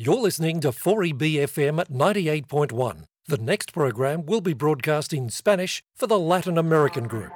You're 0.00 0.14
listening 0.14 0.60
to 0.60 0.68
4EBFM 0.68 1.80
at 1.80 1.90
98.1. 1.90 3.06
The 3.26 3.36
next 3.36 3.72
program 3.72 4.26
will 4.26 4.40
be 4.40 4.52
broadcast 4.52 5.12
in 5.12 5.28
Spanish 5.28 5.82
for 5.96 6.06
the 6.06 6.20
Latin 6.20 6.56
American 6.56 7.08
group. 7.08 7.32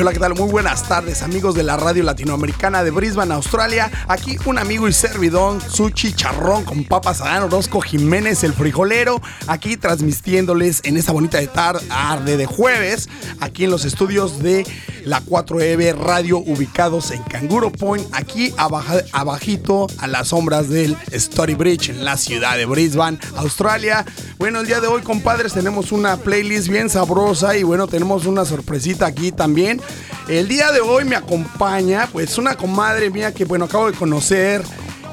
Hola, 0.00 0.12
¿qué 0.12 0.20
tal? 0.20 0.34
Muy 0.36 0.48
buenas 0.48 0.86
tardes, 0.86 1.22
amigos 1.22 1.56
de 1.56 1.64
la 1.64 1.76
radio 1.76 2.04
latinoamericana 2.04 2.84
de 2.84 2.92
Brisbane, 2.92 3.34
Australia. 3.34 3.90
Aquí 4.06 4.36
un 4.44 4.58
amigo 4.58 4.86
y 4.86 4.92
servidón, 4.92 5.60
su 5.60 5.90
chicharrón 5.90 6.64
con 6.64 6.84
papas 6.84 7.20
Adán 7.20 7.42
Orozco 7.42 7.80
Jiménez, 7.80 8.44
el 8.44 8.52
frijolero, 8.52 9.20
aquí 9.48 9.76
transmitiéndoles 9.76 10.82
en 10.84 10.98
esta 10.98 11.10
bonita 11.10 11.44
tarde 11.48 12.36
de 12.36 12.46
jueves, 12.46 13.08
aquí 13.40 13.64
en 13.64 13.70
los 13.70 13.84
estudios 13.84 14.40
de 14.40 14.64
la 15.04 15.20
4EB 15.22 15.94
Radio, 15.96 16.38
ubicados 16.38 17.10
en 17.10 17.22
Canguro 17.22 17.70
Point, 17.70 18.06
aquí 18.12 18.52
abaja- 18.56 19.02
abajito 19.12 19.86
a 19.98 20.06
las 20.06 20.28
sombras 20.28 20.68
del 20.68 20.96
Story 21.12 21.54
Bridge 21.54 21.90
en 21.90 22.04
la 22.04 22.16
ciudad 22.16 22.56
de 22.56 22.66
Brisbane, 22.66 23.18
Australia. 23.36 24.04
Bueno, 24.38 24.60
el 24.60 24.66
día 24.66 24.80
de 24.80 24.86
hoy, 24.88 25.02
compadres, 25.02 25.52
tenemos 25.52 25.92
una 25.92 26.16
playlist 26.16 26.68
bien 26.68 26.90
sabrosa 26.90 27.56
y 27.56 27.62
bueno, 27.62 27.86
tenemos 27.86 28.26
una 28.26 28.44
sorpresita 28.44 29.06
aquí 29.06 29.32
también. 29.32 29.80
El 30.28 30.48
día 30.48 30.72
de 30.72 30.80
hoy 30.80 31.04
me 31.04 31.16
acompaña, 31.16 32.08
pues, 32.12 32.38
una 32.38 32.56
comadre 32.56 33.10
mía 33.10 33.32
que, 33.32 33.44
bueno, 33.44 33.64
acabo 33.66 33.90
de 33.90 33.96
conocer. 33.96 34.62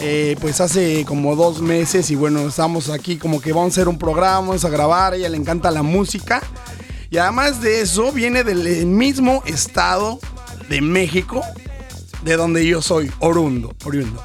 eh, 0.02 0.36
pues 0.42 0.60
hace 0.60 1.06
como 1.06 1.38
dos 1.38 1.62
meses 1.62 2.12
y 2.12 2.16
bueno, 2.16 2.42
estamos 2.50 2.90
aquí 2.90 3.16
como 3.16 3.40
que 3.40 3.54
vamos 3.54 3.68
a 3.72 3.74
hacer 3.76 3.88
un 3.88 3.98
programa, 3.98 4.42
vamos 4.42 4.66
a 4.66 4.70
grabar, 4.70 5.14
a 5.14 5.16
ella 5.16 5.30
le 5.30 5.38
encanta 5.38 5.72
la 5.72 5.84
música 5.84 6.42
y 7.10 7.18
además 7.18 7.62
de 7.62 7.82
eso 7.82 8.12
viene 8.12 8.44
del 8.44 8.86
mismo 8.86 9.44
estado 9.46 10.20
de 10.70 10.82
México, 10.82 11.42
de 12.24 12.36
donde 12.38 12.66
yo 12.66 12.82
soy, 12.82 13.12
Orundo, 13.20 13.76
oriundo. 13.86 14.24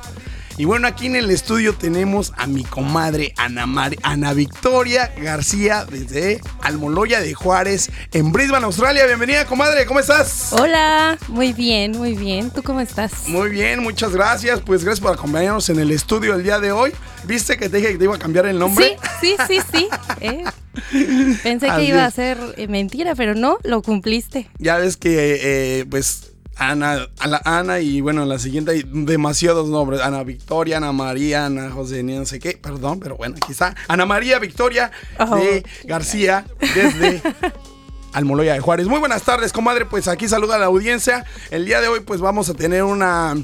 Y 0.56 0.66
bueno, 0.66 0.86
aquí 0.88 1.06
en 1.06 1.16
el 1.16 1.30
estudio 1.30 1.72
tenemos 1.74 2.34
a 2.36 2.46
mi 2.46 2.64
comadre 2.64 3.32
Ana, 3.38 3.64
Mar- 3.64 3.96
Ana 4.02 4.34
Victoria 4.34 5.10
García 5.16 5.86
desde 5.90 6.42
Almoloya 6.60 7.20
de 7.22 7.32
Juárez 7.32 7.90
en 8.12 8.30
Brisbane, 8.30 8.66
Australia. 8.66 9.06
Bienvenida, 9.06 9.46
comadre, 9.46 9.86
¿cómo 9.86 10.00
estás? 10.00 10.48
Hola, 10.52 11.16
muy 11.28 11.54
bien, 11.54 11.92
muy 11.92 12.14
bien. 12.14 12.50
¿Tú 12.50 12.62
cómo 12.62 12.80
estás? 12.80 13.26
Muy 13.28 13.48
bien, 13.48 13.82
muchas 13.82 14.12
gracias. 14.12 14.60
Pues 14.60 14.84
gracias 14.84 15.00
por 15.00 15.14
acompañarnos 15.14 15.66
en 15.70 15.78
el 15.78 15.90
estudio 15.92 16.34
el 16.34 16.42
día 16.42 16.58
de 16.58 16.72
hoy. 16.72 16.92
¿Viste 17.24 17.56
que 17.56 17.70
te 17.70 17.78
dije 17.78 17.92
que 17.92 17.98
te 17.98 18.04
iba 18.04 18.16
a 18.16 18.18
cambiar 18.18 18.44
el 18.44 18.58
nombre? 18.58 18.98
Sí, 19.22 19.36
sí, 19.36 19.36
sí, 19.48 19.60
sí. 19.72 19.88
eh. 20.20 20.44
Pensé 21.42 21.68
que 21.68 21.84
iba 21.84 22.04
a 22.04 22.10
ser 22.10 22.38
eh, 22.56 22.68
mentira, 22.68 23.14
pero 23.14 23.34
no, 23.34 23.58
lo 23.64 23.82
cumpliste. 23.82 24.48
Ya 24.58 24.76
ves 24.76 24.96
que, 24.96 25.80
eh, 25.80 25.86
pues, 25.86 26.32
Ana, 26.56 27.08
a 27.18 27.26
la 27.26 27.40
Ana 27.44 27.80
y 27.80 28.00
bueno, 28.02 28.24
la 28.26 28.38
siguiente 28.38 28.72
hay 28.72 28.84
demasiados 28.86 29.68
nombres. 29.68 30.00
Ana 30.02 30.22
Victoria, 30.24 30.76
Ana 30.76 30.92
María, 30.92 31.46
Ana 31.46 31.70
José, 31.70 32.02
ni 32.02 32.14
no 32.14 32.26
sé 32.26 32.38
qué, 32.38 32.52
perdón, 32.60 33.00
pero 33.00 33.16
bueno, 33.16 33.36
está. 33.48 33.74
Ana 33.88 34.04
María 34.04 34.38
Victoria 34.38 34.90
Oh. 35.18 35.36
de 35.36 35.64
García 35.84 36.44
desde 36.60 37.22
Almoloya 38.12 38.52
de 38.54 38.60
Juárez. 38.60 38.88
Muy 38.88 38.98
buenas 38.98 39.22
tardes, 39.22 39.52
comadre. 39.52 39.86
Pues 39.86 40.06
aquí 40.08 40.28
saluda 40.28 40.56
a 40.56 40.58
la 40.58 40.66
audiencia. 40.66 41.24
El 41.50 41.64
día 41.64 41.80
de 41.80 41.88
hoy, 41.88 42.00
pues 42.00 42.20
vamos 42.20 42.48
a 42.50 42.54
tener 42.54 42.82
una, 42.82 43.36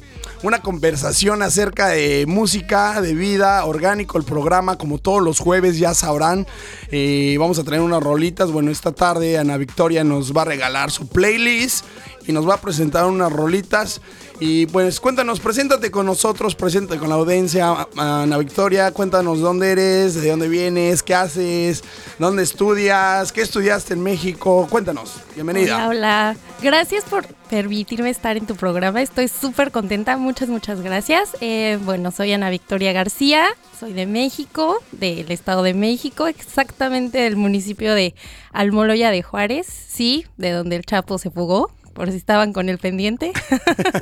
una 0.42 0.60
conversación 0.60 1.42
acerca 1.42 1.88
de 1.88 2.24
música, 2.26 3.00
de 3.00 3.14
vida, 3.14 3.64
orgánico, 3.64 4.18
el 4.18 4.24
programa, 4.24 4.76
como 4.76 4.98
todos 4.98 5.22
los 5.22 5.38
jueves, 5.38 5.78
ya 5.78 5.94
sabrán. 5.94 6.46
Eh, 6.90 7.36
vamos 7.38 7.58
a 7.58 7.64
tener 7.64 7.80
unas 7.80 8.02
rolitas. 8.02 8.50
Bueno, 8.50 8.70
esta 8.70 8.92
tarde 8.92 9.38
Ana 9.38 9.56
Victoria 9.56 10.04
nos 10.04 10.36
va 10.36 10.42
a 10.42 10.46
regalar 10.46 10.90
su 10.90 11.08
playlist 11.08 11.84
y 12.26 12.32
nos 12.32 12.48
va 12.48 12.54
a 12.54 12.60
presentar 12.60 13.06
unas 13.06 13.32
rolitas. 13.32 14.00
Y 14.38 14.66
pues 14.66 15.00
cuéntanos, 15.00 15.40
preséntate 15.40 15.90
con 15.90 16.04
nosotros, 16.04 16.54
preséntate 16.54 16.98
con 16.98 17.08
la 17.08 17.14
audiencia, 17.14 17.88
Ana 17.96 18.36
Victoria, 18.36 18.90
cuéntanos 18.92 19.40
dónde 19.40 19.72
eres, 19.72 20.14
de 20.14 20.30
dónde 20.30 20.48
vienes, 20.48 21.02
qué 21.02 21.14
haces, 21.14 21.82
dónde 22.18 22.42
estudias, 22.42 23.32
qué 23.32 23.40
estudiaste 23.40 23.94
en 23.94 24.02
México, 24.02 24.66
cuéntanos, 24.70 25.14
bienvenida. 25.34 25.88
Hola, 25.88 25.88
hola. 25.88 26.36
Gracias 26.62 27.04
por 27.04 27.26
permitirme 27.48 28.10
estar 28.10 28.36
en 28.36 28.46
tu 28.46 28.56
programa. 28.56 29.00
Estoy 29.02 29.28
súper 29.28 29.70
contenta. 29.70 30.16
Muchas, 30.16 30.48
muchas 30.48 30.80
gracias. 30.80 31.30
Eh, 31.40 31.78
bueno, 31.84 32.10
soy 32.10 32.32
Ana 32.32 32.50
Victoria 32.50 32.92
García. 32.92 33.46
Soy 33.78 33.92
de 33.92 34.06
México, 34.06 34.82
del 34.92 35.30
Estado 35.30 35.62
de 35.62 35.74
México, 35.74 36.26
exactamente 36.26 37.18
del 37.18 37.36
municipio 37.36 37.94
de 37.94 38.14
Almoloya 38.52 39.10
de 39.10 39.22
Juárez. 39.22 39.66
Sí, 39.66 40.24
de 40.38 40.52
donde 40.52 40.76
el 40.76 40.86
Chapo 40.86 41.18
se 41.18 41.30
fugó. 41.30 41.70
Por 41.96 42.10
si 42.10 42.18
estaban 42.18 42.52
con 42.52 42.68
el 42.68 42.76
pendiente. 42.76 43.32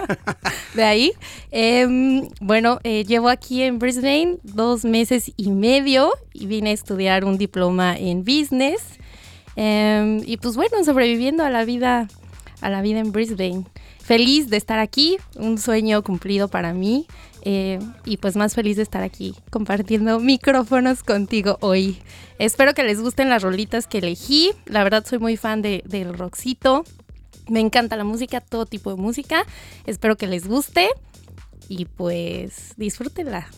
de 0.75 0.83
ahí. 0.83 1.13
Em, 1.53 2.29
bueno, 2.41 2.81
eh, 2.83 3.05
llevo 3.05 3.29
aquí 3.29 3.63
en 3.63 3.79
Brisbane 3.79 4.39
dos 4.43 4.85
meses 4.85 5.31
y 5.37 5.53
medio 5.53 6.13
y 6.33 6.47
vine 6.47 6.71
a 6.71 6.73
estudiar 6.73 7.25
un 7.25 7.39
diploma 7.39 7.97
en 7.97 8.25
business. 8.25 8.83
Em, 9.55 10.21
y 10.27 10.39
pues 10.39 10.57
bueno, 10.57 10.83
sobreviviendo 10.85 11.45
a 11.45 11.51
la 11.51 11.65
vida, 11.65 12.09
a 12.61 12.69
la 12.69 12.83
vida 12.83 12.99
en 12.99 13.13
Brisbane. 13.13 13.65
Feliz 14.03 14.51
de 14.51 14.57
estar 14.57 14.81
aquí, 14.81 15.17
un 15.37 15.57
sueño 15.59 16.03
cumplido 16.03 16.49
para 16.49 16.75
mí. 16.75 17.07
eh, 17.47 17.79
y 18.07 18.17
pues 18.17 18.37
más 18.37 18.55
feliz 18.55 18.77
de 18.77 18.83
estar 18.83 19.03
aquí 19.03 19.35
compartiendo 19.51 20.19
micrófonos 20.33 21.05
contigo 21.05 21.59
hoy. 21.61 21.99
Espero 22.39 22.75
que 22.75 22.83
les 22.83 23.01
gusten 23.01 23.29
las 23.29 23.43
rolitas 23.43 23.87
que 23.87 23.99
elegí. 23.99 24.51
La 24.67 24.83
verdad 24.83 25.05
soy 25.07 25.19
muy 25.21 25.37
fan 25.37 25.63
de, 25.63 25.85
del 25.87 26.15
rockcito. 26.19 26.85
Me 27.49 27.61
encanta 27.61 27.97
la 27.97 28.05
música, 28.05 28.41
todo 28.41 28.67
tipo 28.67 28.91
de 28.91 28.97
música. 28.97 29.45
Espero 29.87 30.17
que 30.17 30.27
les 30.27 30.47
guste. 30.47 30.89
Y 31.69 31.87
pues 31.87 32.75
disfrútenla. 32.77 33.49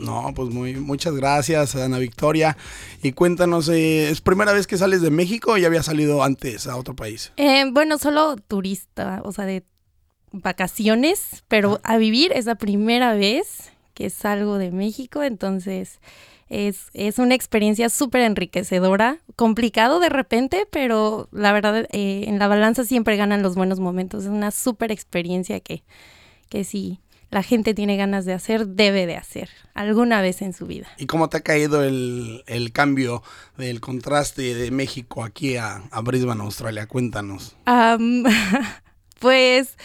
No, 0.00 0.32
pues 0.34 0.48
muy, 0.48 0.74
muchas 0.76 1.14
gracias, 1.14 1.76
Ana 1.76 1.98
Victoria. 1.98 2.56
Y 3.02 3.12
cuéntanos, 3.12 3.68
eh, 3.68 4.10
¿es 4.10 4.22
primera 4.22 4.52
vez 4.52 4.66
que 4.66 4.78
sales 4.78 5.02
de 5.02 5.10
México 5.10 5.52
o 5.52 5.56
ya 5.58 5.66
había 5.66 5.82
salido 5.82 6.22
antes 6.22 6.66
a 6.66 6.76
otro 6.76 6.96
país? 6.96 7.32
Eh, 7.36 7.64
bueno, 7.70 7.98
solo 7.98 8.36
turista, 8.36 9.20
o 9.24 9.32
sea, 9.32 9.44
de 9.44 9.62
vacaciones, 10.32 11.44
pero 11.48 11.80
a 11.82 11.98
vivir 11.98 12.32
es 12.34 12.46
la 12.46 12.54
primera 12.54 13.12
vez 13.14 13.72
que 13.92 14.08
salgo 14.08 14.56
de 14.56 14.70
México, 14.70 15.22
entonces 15.22 16.00
es, 16.50 16.88
es 16.92 17.18
una 17.18 17.34
experiencia 17.34 17.88
súper 17.88 18.22
enriquecedora, 18.22 19.18
complicado 19.36 20.00
de 20.00 20.08
repente, 20.08 20.66
pero 20.70 21.28
la 21.32 21.52
verdad 21.52 21.86
eh, 21.92 22.24
en 22.26 22.38
la 22.38 22.48
balanza 22.48 22.84
siempre 22.84 23.16
ganan 23.16 23.42
los 23.42 23.54
buenos 23.54 23.80
momentos, 23.80 24.24
es 24.24 24.30
una 24.30 24.50
súper 24.50 24.92
experiencia 24.92 25.60
que, 25.60 25.84
que 26.48 26.64
si 26.64 27.00
la 27.30 27.44
gente 27.44 27.72
tiene 27.72 27.96
ganas 27.96 28.24
de 28.24 28.32
hacer, 28.32 28.66
debe 28.66 29.06
de 29.06 29.16
hacer 29.16 29.48
alguna 29.72 30.20
vez 30.20 30.42
en 30.42 30.52
su 30.52 30.66
vida. 30.66 30.88
¿Y 30.98 31.06
cómo 31.06 31.28
te 31.28 31.36
ha 31.36 31.40
caído 31.42 31.84
el, 31.84 32.42
el 32.48 32.72
cambio 32.72 33.22
del 33.56 33.80
contraste 33.80 34.54
de 34.54 34.70
México 34.72 35.22
aquí 35.22 35.56
a, 35.56 35.84
a 35.92 36.00
Brisbane, 36.00 36.42
Australia? 36.42 36.86
Cuéntanos. 36.88 37.56
Am, 37.66 38.24
pues 39.20 39.76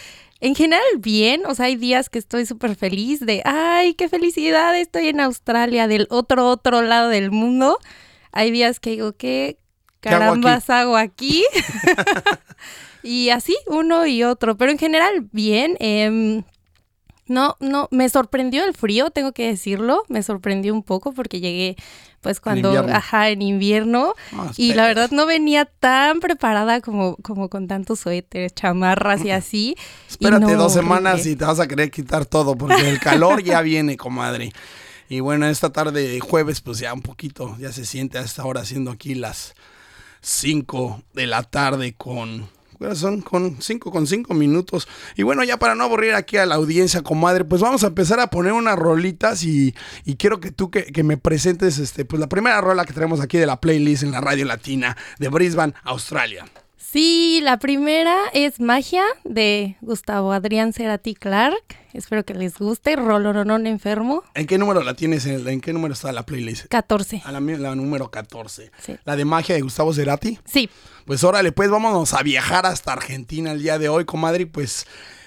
en 0.46 0.54
general 0.54 0.86
bien, 1.00 1.44
o 1.48 1.56
sea, 1.56 1.66
hay 1.66 1.76
días 1.76 2.08
que 2.08 2.20
estoy 2.20 2.46
súper 2.46 2.76
feliz 2.76 3.20
de, 3.20 3.42
ay, 3.46 3.96
qué 3.96 4.08
felicidad, 4.08 4.78
estoy 4.78 5.08
en 5.08 5.20
Australia, 5.20 5.88
del 5.88 6.06
otro, 6.12 6.48
otro 6.48 6.84
lado 6.84 7.10
del 7.10 7.32
mundo. 7.32 7.80
Hay 8.32 8.52
días 8.52 8.80
que 8.80 8.92
digo, 8.92 9.14
¿qué 9.14 9.58
¿Qué 10.02 10.10
hago 10.10 10.20
carambas 10.20 10.70
hago 10.70 10.98
aquí? 10.98 11.44
y 13.02 13.30
así, 13.30 13.58
uno 13.66 14.06
y 14.06 14.22
otro, 14.22 14.56
pero 14.56 14.70
en 14.70 14.78
general 14.78 15.28
bien. 15.32 15.78
em, 15.80 16.44
No, 17.27 17.56
no, 17.60 17.88
me 17.92 18.07
sorprendió 18.10 18.63
el 18.66 18.75
frío, 18.75 19.10
tengo 19.10 19.31
que 19.31 19.48
decirlo, 19.48 20.04
me 20.10 20.22
sorprendió 20.22 20.74
un 20.74 20.83
poco 20.83 21.12
porque 21.12 21.39
llegué 21.39 21.75
pues 22.22 22.39
cuando, 22.39 22.69
invierno. 22.69 22.95
ajá, 22.95 23.30
en 23.30 23.42
invierno 23.42 24.13
Ah, 24.31 24.51
y 24.57 24.74
la 24.74 24.88
verdad 24.88 25.12
no 25.12 25.25
venía 25.25 25.66
tan 25.66 26.19
preparada 26.19 26.81
como, 26.81 27.18
como 27.18 27.50
con 27.50 27.68
tantos 27.68 28.00
suéteres, 28.00 28.54
chamarras 28.54 29.24
y 29.24 29.31
así. 29.31 29.75
y 29.77 29.81
Espérate 30.10 30.54
no, 30.54 30.56
dos 30.56 30.74
semanas 30.74 31.25
y 31.25 31.36
te 31.36 31.45
vas 31.45 31.60
a 31.60 31.68
querer 31.68 31.92
quitar 31.92 32.25
todo 32.25 32.56
porque 32.56 32.89
el 32.89 33.00
calor 33.00 33.44
ya 33.44 33.62
viene, 33.62 33.98
comadre. 33.98 34.51
Y 35.07 35.19
bueno, 35.19 35.45
esta 35.48 35.72
tarde 35.72 36.07
de 36.07 36.19
jueves, 36.19 36.62
pues 36.62 36.80
ya 36.80 36.94
un 36.94 37.01
poquito, 37.04 37.56
ya 37.60 37.72
se 37.72 37.86
siente 37.86 38.18
a 38.18 38.22
esta 38.22 38.44
hora 38.45 38.66
siendo 38.66 38.89
aquí 38.92 39.13
las 39.13 39.54
5 40.22 41.04
de 41.13 41.27
la 41.27 41.44
tarde 41.44 41.94
con... 41.94 42.50
¿qué 42.86 42.90
horas 42.90 43.00
Son 43.00 43.22
con 43.22 43.62
5 43.62 43.92
con 43.92 44.08
5 44.08 44.34
minutos. 44.34 44.88
Y 45.16 45.24
bueno, 45.24 45.44
ya 45.44 45.58
para 45.58 45.76
no 45.76 45.84
aburrir 45.84 46.14
aquí 46.14 46.38
a 46.38 46.46
la 46.46 46.56
audiencia, 46.56 47.02
comadre, 47.02 47.46
pues 47.46 47.62
vamos 47.62 47.84
a 47.84 47.88
empezar 47.88 48.20
a 48.20 48.30
poner 48.30 48.54
unas 48.54 48.78
rolitas 48.78 49.44
y, 49.44 49.76
y 50.04 50.16
quiero 50.16 50.40
que 50.40 50.52
tú 50.52 50.70
que, 50.70 50.86
que 50.86 51.04
me 51.04 51.18
presentes 51.18 51.80
este, 51.80 52.06
pues 52.06 52.20
la 52.20 52.30
primera 52.30 52.62
rola 52.62 52.86
que 52.86 52.94
tenemos 52.94 53.20
aquí 53.22 53.38
de 53.38 53.46
la 53.46 53.60
playlist 53.60 54.04
en 54.04 54.12
la 54.12 54.22
radio 54.22 54.46
latina 54.46 54.96
de 55.20 55.30
Brisbane, 55.30 55.74
Australia. 55.84 56.46
Sí, 56.92 57.40
la 57.42 57.58
primera 57.58 58.16
es 58.34 58.60
Magia 58.60 59.04
de 59.24 59.76
Gustavo 59.82 60.32
Adrián 60.32 60.72
Cerati 60.72 61.16
Clark. 61.16 61.64
Espero 61.94 62.24
que 62.24 62.34
les 62.34 62.58
guste. 62.58 62.96
Roloronón 62.96 63.68
enfermo. 63.68 64.24
¿En 64.34 64.46
qué 64.46 64.58
número 64.58 64.84
la 64.84 64.94
tienes? 64.94 65.26
¿En, 65.26 65.62
qué 65.62 65.74
número 65.74 65.94
está 65.94 66.12
la 66.12 66.26
playlist? 66.26 66.68
14. 66.68 67.24
A 67.26 67.32
la, 67.32 67.40
número 67.76 68.12
14. 68.12 68.72
Sí. 68.80 68.96
La 69.04 69.16
de 69.16 69.26
magia 69.26 69.56
de 69.56 69.62
Gustavo 69.62 69.94
Cerati. 69.94 70.40
Sí. 70.46 70.70
Pues 71.06 71.24
órale, 71.24 71.52
pues 71.52 71.70
vámonos 71.70 72.14
a 72.14 72.22
viajar 72.22 72.66
hasta 72.66 72.94
Argentina 72.94 73.52
el 73.52 73.62
día 73.62 73.80
de 73.80 73.90
hoy, 73.90 74.06
comadre. 74.06 74.46
Pues 74.46 74.86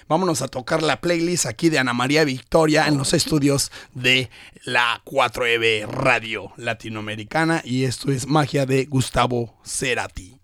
vámonos 0.08 0.42
a 0.42 0.48
tocar 0.48 0.82
la 0.82 1.00
playlist 1.00 1.44
aquí 1.44 1.70
de 1.70 1.78
Ana 1.78 1.92
María 1.92 2.24
Victoria 2.24 2.86
en 2.86 2.96
los 2.96 3.12
estudios 3.12 3.72
de 3.94 4.30
la 4.64 5.02
4EB 5.04 5.86
Radio 5.86 6.52
Latinoamericana. 6.56 7.62
Y 7.64 7.84
esto 7.84 8.12
es 8.12 8.26
magia 8.26 8.64
de 8.64 8.86
Gustavo 8.86 9.58
Cerati. 9.64 10.37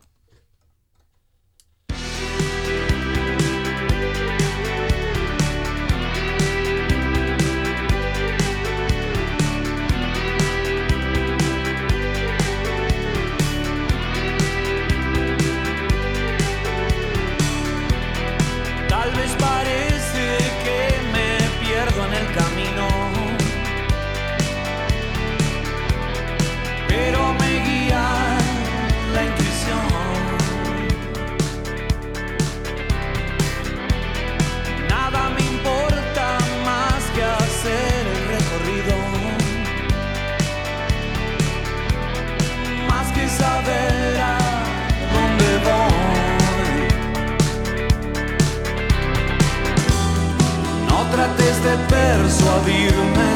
De 51.64 51.76
persuadirme, 51.88 53.32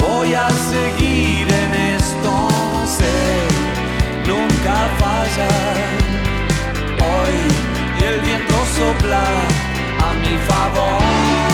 voy 0.00 0.34
a 0.34 0.48
seguir 0.50 1.46
en 1.62 1.74
esto, 1.94 2.48
sé, 2.98 4.26
nunca 4.26 4.74
falla. 4.98 5.52
Hoy 6.98 8.04
el 8.08 8.20
viento 8.22 8.54
sopla 8.76 9.24
a 10.00 10.14
mi 10.14 10.36
favor. 10.48 11.53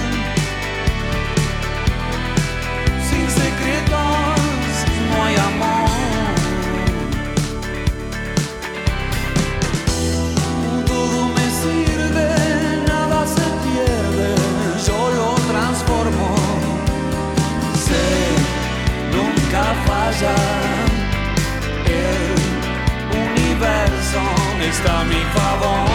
Universo 24.71 24.81
está 24.83 25.01
a 25.01 25.03
mi 25.03 25.21
favor. 25.33 25.90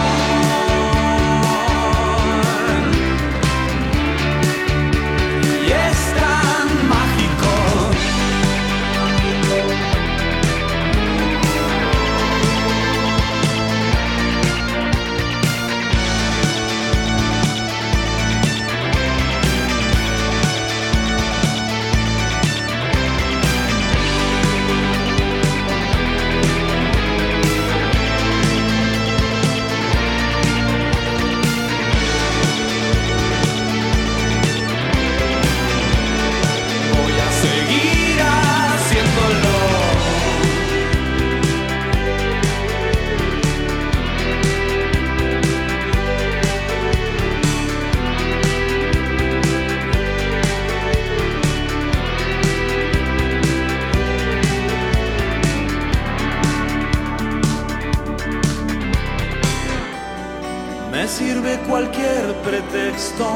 Pretexto 62.47 63.27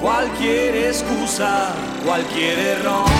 cualquier 0.00 0.74
excusa, 0.76 1.74
cualquier 2.06 2.58
error. 2.58 3.19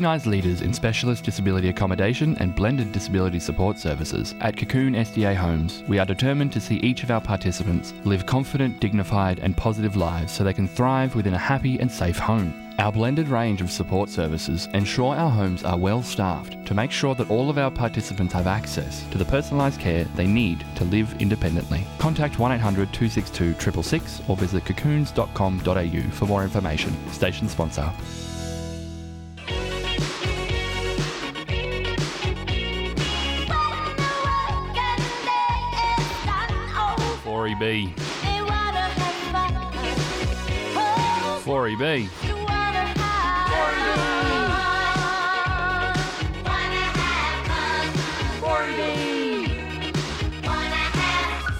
As 0.00 0.04
recognised 0.04 0.26
leaders 0.26 0.62
in 0.62 0.72
specialist 0.72 1.24
disability 1.24 1.68
accommodation 1.68 2.34
and 2.38 2.54
blended 2.54 2.90
disability 2.90 3.38
support 3.38 3.78
services 3.78 4.34
at 4.40 4.56
Cocoon 4.56 4.94
SDA 4.94 5.36
Homes, 5.36 5.82
we 5.88 5.98
are 5.98 6.06
determined 6.06 6.54
to 6.54 6.60
see 6.60 6.76
each 6.76 7.02
of 7.02 7.10
our 7.10 7.20
participants 7.20 7.92
live 8.04 8.24
confident, 8.24 8.80
dignified, 8.80 9.40
and 9.40 9.54
positive 9.54 9.96
lives 9.96 10.32
so 10.32 10.42
they 10.42 10.54
can 10.54 10.66
thrive 10.66 11.14
within 11.14 11.34
a 11.34 11.38
happy 11.38 11.78
and 11.80 11.92
safe 11.92 12.16
home. 12.16 12.54
Our 12.78 12.90
blended 12.90 13.28
range 13.28 13.60
of 13.60 13.70
support 13.70 14.08
services 14.08 14.70
ensure 14.72 15.14
our 15.14 15.28
homes 15.28 15.64
are 15.64 15.76
well 15.76 16.02
staffed 16.02 16.64
to 16.64 16.72
make 16.72 16.92
sure 16.92 17.14
that 17.16 17.28
all 17.28 17.50
of 17.50 17.58
our 17.58 17.70
participants 17.70 18.32
have 18.32 18.46
access 18.46 19.04
to 19.10 19.18
the 19.18 19.26
personalised 19.26 19.80
care 19.80 20.04
they 20.16 20.26
need 20.26 20.64
to 20.76 20.84
live 20.84 21.14
independently. 21.20 21.84
Contact 21.98 22.38
1800 22.38 22.90
262 22.94 23.52
666 23.52 24.22
or 24.30 24.36
visit 24.38 24.64
cocoons.com.au 24.64 26.10
for 26.12 26.24
more 26.24 26.42
information. 26.42 26.96
Station 27.12 27.50
sponsor. 27.50 27.92
B. 37.60 37.92
Forey 41.44 41.76
B. 41.76 42.08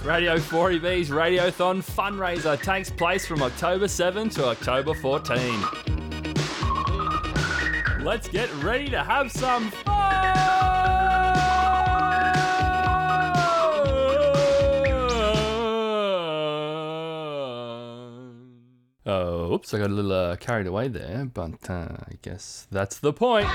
Radio 0.02 0.38
4EB's 0.38 1.10
Radiothon 1.10 1.82
fundraiser 1.84 2.60
takes 2.62 2.88
place 2.88 3.26
from 3.26 3.42
October 3.42 3.86
7 3.86 4.30
to 4.30 4.46
October 4.46 4.94
14. 4.94 5.36
Let's 8.00 8.26
get 8.26 8.50
ready 8.62 8.88
to 8.88 9.04
have 9.04 9.30
some 9.30 9.70
fun! 9.70 10.59
Oh, 19.60 19.62
oops, 19.62 19.74
I 19.74 19.78
got 19.78 19.90
a 19.90 19.92
little 19.92 20.12
uh, 20.12 20.36
carried 20.36 20.66
away 20.66 20.88
there, 20.88 21.26
but 21.34 21.68
uh, 21.68 21.88
I 22.08 22.12
guess 22.22 22.66
that's 22.70 22.98
the 22.98 23.12
point. 23.12 23.46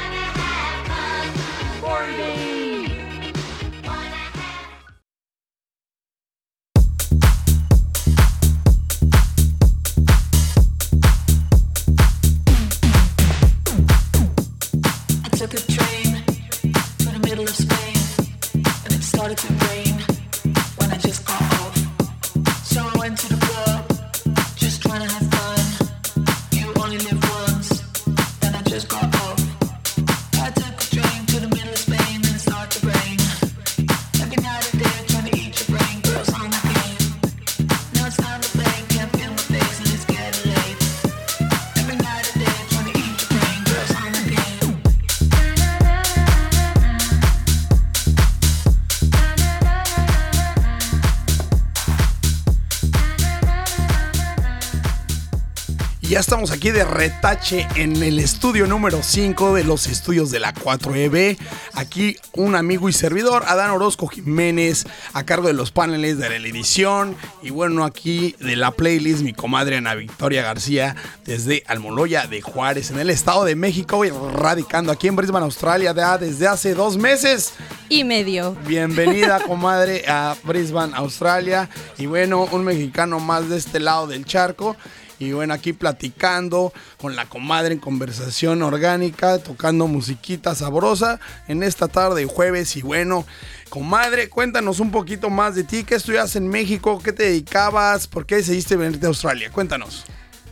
Estamos 56.45 56.63
aquí 56.63 56.69
de 56.69 56.85
retache 56.85 57.67
en 57.75 58.03
el 58.03 58.19
estudio 58.19 58.67
número 58.67 59.01
5 59.01 59.55
de 59.55 59.63
los 59.63 59.87
estudios 59.87 60.29
de 60.29 60.39
la 60.39 60.53
4EB. 60.53 61.39
Aquí 61.73 62.17
un 62.33 62.55
amigo 62.55 62.87
y 62.87 62.93
servidor, 62.93 63.45
Adán 63.47 63.71
Orozco 63.71 64.05
Jiménez, 64.05 64.85
a 65.13 65.25
cargo 65.25 65.47
de 65.47 65.53
los 65.53 65.71
paneles 65.71 66.19
de 66.19 66.29
la 66.29 66.35
edición. 66.35 67.15
Y 67.41 67.49
bueno, 67.49 67.83
aquí 67.83 68.35
de 68.39 68.55
la 68.55 68.69
playlist, 68.69 69.23
mi 69.23 69.33
comadre 69.33 69.77
Ana 69.77 69.95
Victoria 69.95 70.43
García, 70.43 70.95
desde 71.25 71.63
Almoloya 71.65 72.27
de 72.27 72.43
Juárez, 72.43 72.91
en 72.91 72.99
el 72.99 73.09
Estado 73.09 73.43
de 73.43 73.55
México, 73.55 74.05
y 74.05 74.11
radicando 74.11 74.91
aquí 74.91 75.07
en 75.07 75.15
Brisbane, 75.15 75.45
Australia, 75.45 75.95
ya 75.95 76.19
desde 76.19 76.47
hace 76.47 76.75
dos 76.75 76.97
meses. 76.97 77.53
Y 77.89 78.03
medio. 78.03 78.55
Bienvenida, 78.67 79.39
comadre, 79.47 80.03
a 80.07 80.35
Brisbane, 80.43 80.93
Australia. 80.95 81.69
Y 81.97 82.05
bueno, 82.05 82.47
un 82.51 82.63
mexicano 82.65 83.19
más 83.19 83.49
de 83.49 83.57
este 83.57 83.79
lado 83.79 84.05
del 84.05 84.25
charco. 84.25 84.75
Y 85.19 85.31
bueno, 85.31 85.53
aquí 85.53 85.73
platicando 85.73 86.73
con 86.99 87.15
la 87.15 87.25
comadre 87.25 87.73
en 87.73 87.79
conversación 87.79 88.61
orgánica, 88.61 89.39
tocando 89.39 89.87
musiquita 89.87 90.55
sabrosa 90.55 91.19
en 91.47 91.63
esta 91.63 91.87
tarde 91.87 92.21
de 92.21 92.25
jueves. 92.27 92.75
Y 92.75 92.81
bueno, 92.81 93.25
comadre, 93.69 94.29
cuéntanos 94.29 94.79
un 94.79 94.91
poquito 94.91 95.29
más 95.29 95.55
de 95.55 95.63
ti. 95.63 95.83
¿Qué 95.83 95.95
estudias 95.95 96.35
en 96.35 96.47
México? 96.47 96.99
¿Qué 97.03 97.13
te 97.13 97.23
dedicabas? 97.23 98.07
¿Por 98.07 98.25
qué 98.25 98.35
decidiste 98.35 98.75
venirte 98.75 99.05
a 99.05 99.09
Australia? 99.09 99.49
Cuéntanos. 99.51 100.05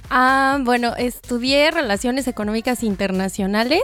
Ah, 0.09 0.59
bueno, 0.61 0.95
estudié 0.95 1.71
Relaciones 1.71 2.27
Económicas 2.27 2.83
Internacionales 2.83 3.81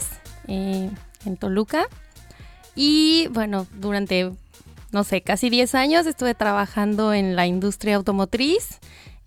eh, 0.47 0.89
en 1.25 1.37
Toluca. 1.37 1.87
Y 2.75 3.27
bueno, 3.31 3.67
durante, 3.73 4.31
no 4.91 5.03
sé, 5.03 5.21
casi 5.21 5.49
10 5.49 5.75
años 5.75 6.05
estuve 6.05 6.35
trabajando 6.35 7.13
en 7.13 7.35
la 7.35 7.47
industria 7.47 7.95
automotriz, 7.95 8.79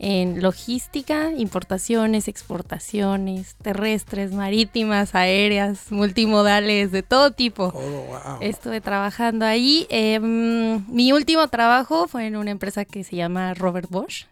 en 0.02 0.42
logística, 0.42 1.30
importaciones, 1.32 2.26
exportaciones, 2.26 3.54
terrestres, 3.62 4.32
marítimas, 4.32 5.14
aéreas, 5.14 5.92
multimodales, 5.92 6.90
de 6.90 7.04
todo 7.04 7.30
tipo. 7.30 7.72
Oh, 7.72 7.80
wow. 7.80 8.38
Estuve 8.40 8.80
trabajando 8.80 9.46
ahí. 9.46 9.86
Em, 9.90 10.84
mi 10.88 11.12
último 11.12 11.46
trabajo 11.46 12.08
fue 12.08 12.26
en 12.26 12.36
una 12.36 12.50
empresa 12.50 12.84
que 12.84 13.04
se 13.04 13.14
llama 13.14 13.54
Robert 13.54 13.88
Bosch. 13.90 14.26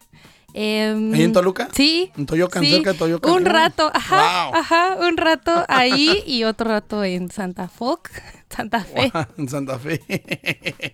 Em, 0.53 1.13
¿Ahí 1.13 1.23
en 1.23 1.33
Toluca? 1.33 1.69
Sí. 1.73 2.11
¿En 2.17 2.25
Toyocan, 2.25 2.63
sí. 2.63 2.71
cerca 2.71 2.91
de 2.93 2.97
Toyocan? 2.99 3.31
Un 3.33 3.45
rato, 3.45 3.89
ajá, 3.93 4.47
Wow. 4.49 4.55
ajá, 4.59 4.97
un 5.07 5.17
rato 5.17 5.63
ahí 5.67 6.23
y 6.25 6.43
otro 6.43 6.67
rato 6.69 7.03
en 7.03 7.31
Santa 7.31 7.67
Foc, 7.69 8.09
Santa 8.49 8.81
Fe. 8.83 9.11
en 9.37 9.47
Santa 9.47 9.79
Fe. 9.79 10.01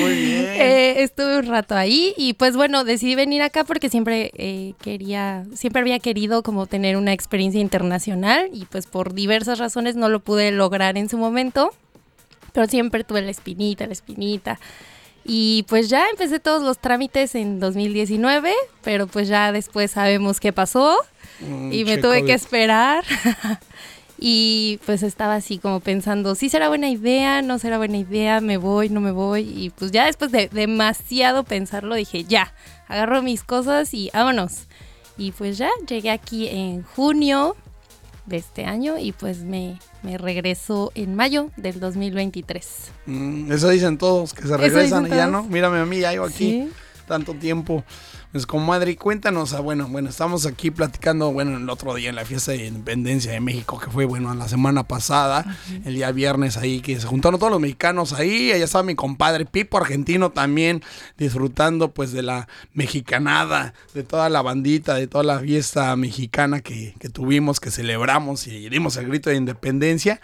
Muy 0.00 0.14
bien. 0.14 0.44
Eh, 0.46 1.02
estuve 1.02 1.38
un 1.38 1.46
rato 1.46 1.74
ahí 1.74 2.14
y 2.16 2.32
pues 2.34 2.56
bueno, 2.56 2.84
decidí 2.84 3.14
venir 3.14 3.42
acá 3.42 3.64
porque 3.64 3.88
siempre 3.90 4.30
eh, 4.34 4.72
quería, 4.80 5.44
siempre 5.54 5.82
había 5.82 5.98
querido 5.98 6.42
como 6.42 6.66
tener 6.66 6.96
una 6.96 7.12
experiencia 7.12 7.60
internacional 7.60 8.48
y 8.52 8.64
pues 8.66 8.86
por 8.86 9.12
diversas 9.14 9.58
razones 9.58 9.96
no 9.96 10.08
lo 10.08 10.20
pude 10.20 10.50
lograr 10.50 10.96
en 10.96 11.08
su 11.10 11.18
momento, 11.18 11.72
pero 12.52 12.66
siempre 12.66 13.04
tuve 13.04 13.20
la 13.22 13.30
espinita, 13.30 13.86
la 13.86 13.92
espinita. 13.92 14.58
Y 15.28 15.64
pues 15.68 15.88
ya 15.88 16.08
empecé 16.08 16.40
todos 16.40 16.62
los 16.62 16.78
trámites 16.78 17.36
en 17.36 17.60
2019, 17.60 18.52
pero 18.82 19.06
pues 19.06 19.28
ya 19.28 19.52
después 19.52 19.90
sabemos 19.92 20.40
qué 20.40 20.52
pasó 20.52 20.98
Mm, 21.40 21.72
y 21.72 21.84
me 21.84 21.98
tuve 21.98 22.20
COVID. 22.20 22.26
que 22.26 22.34
esperar. 22.34 23.04
y 24.18 24.80
pues 24.86 25.02
estaba 25.02 25.36
así 25.36 25.58
como 25.58 25.80
pensando, 25.80 26.34
sí 26.34 26.48
será 26.48 26.68
buena 26.68 26.88
idea, 26.88 27.42
no 27.42 27.58
será 27.58 27.78
buena 27.78 27.98
idea, 27.98 28.40
me 28.40 28.56
voy, 28.56 28.88
no 28.88 29.00
me 29.00 29.12
voy. 29.12 29.42
Y 29.42 29.70
pues 29.70 29.90
ya 29.90 30.06
después 30.06 30.32
de 30.32 30.48
demasiado 30.48 31.44
pensarlo 31.44 31.94
dije, 31.94 32.24
ya, 32.24 32.52
agarro 32.88 33.22
mis 33.22 33.44
cosas 33.44 33.94
y 33.94 34.10
vámonos. 34.12 34.66
Y 35.16 35.32
pues 35.32 35.58
ya 35.58 35.70
llegué 35.86 36.10
aquí 36.10 36.48
en 36.48 36.82
junio 36.82 37.56
de 38.28 38.36
este 38.36 38.64
año 38.64 38.98
y 38.98 39.12
pues 39.12 39.38
me, 39.42 39.78
me 40.02 40.18
regreso 40.18 40.92
en 40.94 41.14
mayo 41.14 41.50
del 41.56 41.80
2023. 41.80 42.66
Mm, 43.06 43.52
eso 43.52 43.68
dicen 43.70 43.98
todos, 43.98 44.34
que 44.34 44.42
se 44.46 44.56
regresan 44.56 45.06
y 45.06 45.10
ya 45.10 45.26
no. 45.26 45.42
Mírame 45.44 45.78
a 45.78 45.84
mí, 45.86 46.00
ya 46.00 46.12
llevo 46.12 46.26
aquí 46.26 46.36
Sí. 46.66 46.70
tanto 47.06 47.34
tiempo. 47.34 47.82
Pues 48.30 48.46
comadre, 48.46 48.94
cuéntanos, 48.94 49.54
ah, 49.54 49.60
bueno, 49.60 49.88
bueno, 49.88 50.10
estamos 50.10 50.44
aquí 50.44 50.70
platicando, 50.70 51.32
bueno, 51.32 51.56
el 51.56 51.70
otro 51.70 51.94
día 51.94 52.10
en 52.10 52.14
la 52.14 52.26
fiesta 52.26 52.52
de 52.52 52.66
independencia 52.66 53.32
de 53.32 53.40
México, 53.40 53.80
que 53.80 53.90
fue, 53.90 54.04
bueno, 54.04 54.34
la 54.34 54.48
semana 54.48 54.86
pasada, 54.86 55.46
el 55.86 55.94
día 55.94 56.12
viernes 56.12 56.58
ahí, 56.58 56.82
que 56.82 57.00
se 57.00 57.06
juntaron 57.06 57.40
todos 57.40 57.50
los 57.50 57.60
mexicanos 57.60 58.12
ahí, 58.12 58.52
allá 58.52 58.66
estaba 58.66 58.84
mi 58.84 58.94
compadre 58.94 59.46
Pipo 59.46 59.78
Argentino 59.78 60.28
también, 60.28 60.82
disfrutando 61.16 61.94
pues 61.94 62.12
de 62.12 62.20
la 62.20 62.48
mexicanada, 62.74 63.72
de 63.94 64.02
toda 64.02 64.28
la 64.28 64.42
bandita, 64.42 64.94
de 64.96 65.06
toda 65.06 65.24
la 65.24 65.38
fiesta 65.40 65.96
mexicana 65.96 66.60
que, 66.60 66.94
que 67.00 67.08
tuvimos, 67.08 67.60
que 67.60 67.70
celebramos 67.70 68.46
y 68.46 68.68
dimos 68.68 68.98
el 68.98 69.08
grito 69.08 69.30
de 69.30 69.36
independencia. 69.36 70.20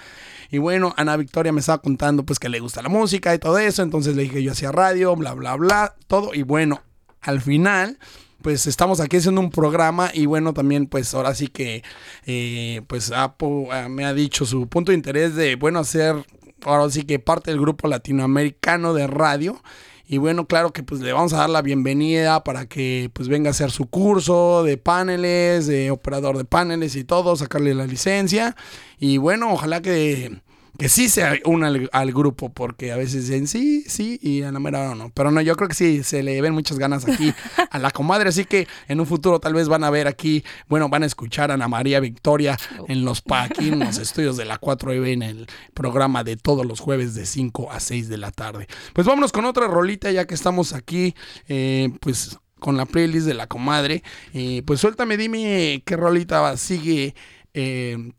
Y 0.51 0.59
bueno, 0.59 0.93
Ana 0.99 1.17
Victoria 1.17 1.53
me 1.53 1.61
estaba 1.61 1.81
contando 1.81 2.23
pues 2.23 2.39
que 2.39 2.51
le 2.51 2.61
gusta 2.61 2.83
la 2.83 2.91
música 2.91 3.35
y 3.35 3.39
todo 3.39 3.57
eso, 3.57 3.83
entonces 3.83 4.15
le 4.15 4.25
dije 4.25 4.43
yo 4.43 4.53
hacía 4.53 4.73
radio, 4.73 5.17
bla, 5.17 5.33
bla, 5.33 5.57
bla, 5.57 5.95
todo. 6.07 6.35
Y 6.35 6.43
bueno, 6.43 6.83
al 7.25 7.41
final, 7.41 7.99
pues 8.43 8.67
estamos 8.67 9.01
aquí 9.01 9.17
haciendo 9.17 9.41
un 9.41 9.51
programa 9.51 10.11
y 10.13 10.27
bueno, 10.27 10.53
también 10.53 10.87
pues 10.87 11.15
ahora 11.15 11.35
sí 11.35 11.49
que 11.49 11.83
eh, 12.27 12.83
pues 12.87 13.11
Apo 13.11 13.69
eh, 13.73 13.89
me 13.89 14.05
ha 14.05 14.13
dicho 14.13 14.45
su 14.45 14.69
punto 14.69 14.93
de 14.93 14.97
interés 14.97 15.35
de, 15.35 15.57
bueno, 15.57 15.79
hacer 15.79 16.15
ahora 16.63 16.91
sí 16.91 17.05
que 17.05 17.19
parte 17.19 17.51
del 17.51 17.61
grupo 17.61 17.89
latinoamericano 17.89 18.95
de 18.95 19.07
radio. 19.07 19.63
Y 20.07 20.19
bueno, 20.19 20.47
claro 20.47 20.75
que 20.75 20.83
pues 20.83 21.01
le 21.01 21.15
vamos 21.15 21.33
a 21.33 21.39
dar 21.39 21.51
la 21.51 21.63
bienvenida 21.63 22.45
para 22.45 22.67
que 22.67 23.11
pues 23.15 23.29
venga 23.29 23.49
a 23.49 23.53
hacer 23.53 23.71
su 23.71 23.87
curso 23.87 24.63
de 24.63 24.77
paneles, 24.77 25.67
de 25.67 25.91
operador 25.91 26.37
de 26.37 26.45
paneles 26.45 26.95
y 26.97 27.05
todo, 27.05 27.37
sacarle 27.37 27.75
la 27.75 27.87
licencia. 27.87 28.55
Y 28.99 29.17
bueno, 29.17 29.51
ojalá 29.51 29.81
que 29.81 30.43
que 30.79 30.89
sí 30.89 31.09
se 31.09 31.43
una 31.45 31.73
al, 31.93 32.13
grupo, 32.13 32.53
porque 32.53 32.93
a 32.93 32.97
veces 32.97 33.29
dicen 33.29 33.47
sí, 33.47 33.85
sí, 33.87 34.19
y 34.21 34.43
a 34.43 34.51
la 34.51 34.59
mera 34.59 34.95
no. 34.95 35.11
Pero 35.11 35.31
no, 35.31 35.41
yo 35.41 35.57
creo 35.57 35.69
que 35.69 35.75
sí, 35.75 36.03
se 36.03 36.23
le 36.23 36.41
ven 36.41 36.53
muchas 36.53 36.79
ganas 36.79 37.07
aquí 37.07 37.33
a 37.71 37.79
la 37.79 37.91
comadre, 37.91 38.29
así 38.29 38.45
que 38.45 38.67
en 38.89 39.01
un 39.01 39.07
futuro 39.07 39.39
tal 39.39 39.55
vez 39.55 39.69
van 39.69 39.85
a 39.85 39.91
ver 39.91 40.09
aquí, 40.09 40.45
bueno, 40.69 40.89
van 40.89 41.03
a 41.03 41.07
escuchar 41.07 41.51
a 41.51 41.55
Ana 41.55 41.69
María 41.69 42.01
Victoria 42.01 42.59
en 42.89 43.05
los 43.05 43.23
aquí 43.31 43.71
los 43.71 43.99
estudios 43.99 44.37
de 44.37 44.45
la 44.45 44.61
4EB 44.61 45.13
en 45.13 45.23
el 45.23 45.47
programa 45.75 46.25
de 46.25 46.37
todos 46.37 46.67
los 46.67 46.81
jueves 46.81 47.15
de 47.15 47.27
5 47.27 47.71
a 47.71 47.81
6 47.81 48.09
de 48.09 48.19
la 48.19 48.31
tarde. 48.31 48.67
Pues 48.93 49.07
vámonos 49.07 49.33
con 49.33 49.45
otra 49.45 49.67
rolita 49.67 50.11
ya 50.11 50.27
que 50.27 50.35
estamos 50.35 50.73
aquí, 50.73 51.15
eh, 51.49 51.91
pues 52.01 52.39
con 52.61 52.77
la 52.77 52.87
playlist 52.87 53.27
de 53.27 53.35
la 53.35 53.47
comadre. 53.47 54.03
Eh, 54.33 54.63
pues 54.67 54.81
suéltame, 54.81 55.17
dime 55.17 55.83
qué 55.85 55.97
rolita 55.97 56.57
sigue. 56.57 57.15
eh, 57.53 58.13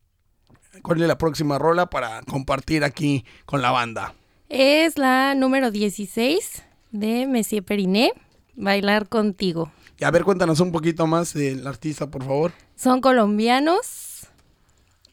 ¿Cuál 0.85 1.01
es 1.01 1.07
la 1.07 1.17
próxima 1.17 1.57
rola 1.57 1.87
para 1.87 2.21
compartir 2.29 2.83
aquí 2.83 3.25
con 3.47 3.63
la 3.63 3.71
banda? 3.71 4.13
Es 4.49 4.99
la 4.99 5.33
número 5.33 5.71
16 5.71 6.61
de 6.91 7.25
Messier 7.25 7.63
Periné, 7.63 8.13
Bailar 8.55 9.09
contigo. 9.09 9.71
Y 9.97 10.03
a 10.03 10.11
ver, 10.11 10.23
cuéntanos 10.23 10.59
un 10.59 10.71
poquito 10.71 11.07
más 11.07 11.33
del 11.33 11.65
artista, 11.65 12.11
por 12.11 12.23
favor. 12.23 12.51
Son 12.75 13.01
colombianos. 13.01 14.27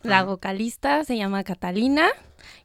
La 0.03 0.25
vocalista 0.25 1.05
se 1.05 1.17
llama 1.17 1.43
Catalina 1.43 2.09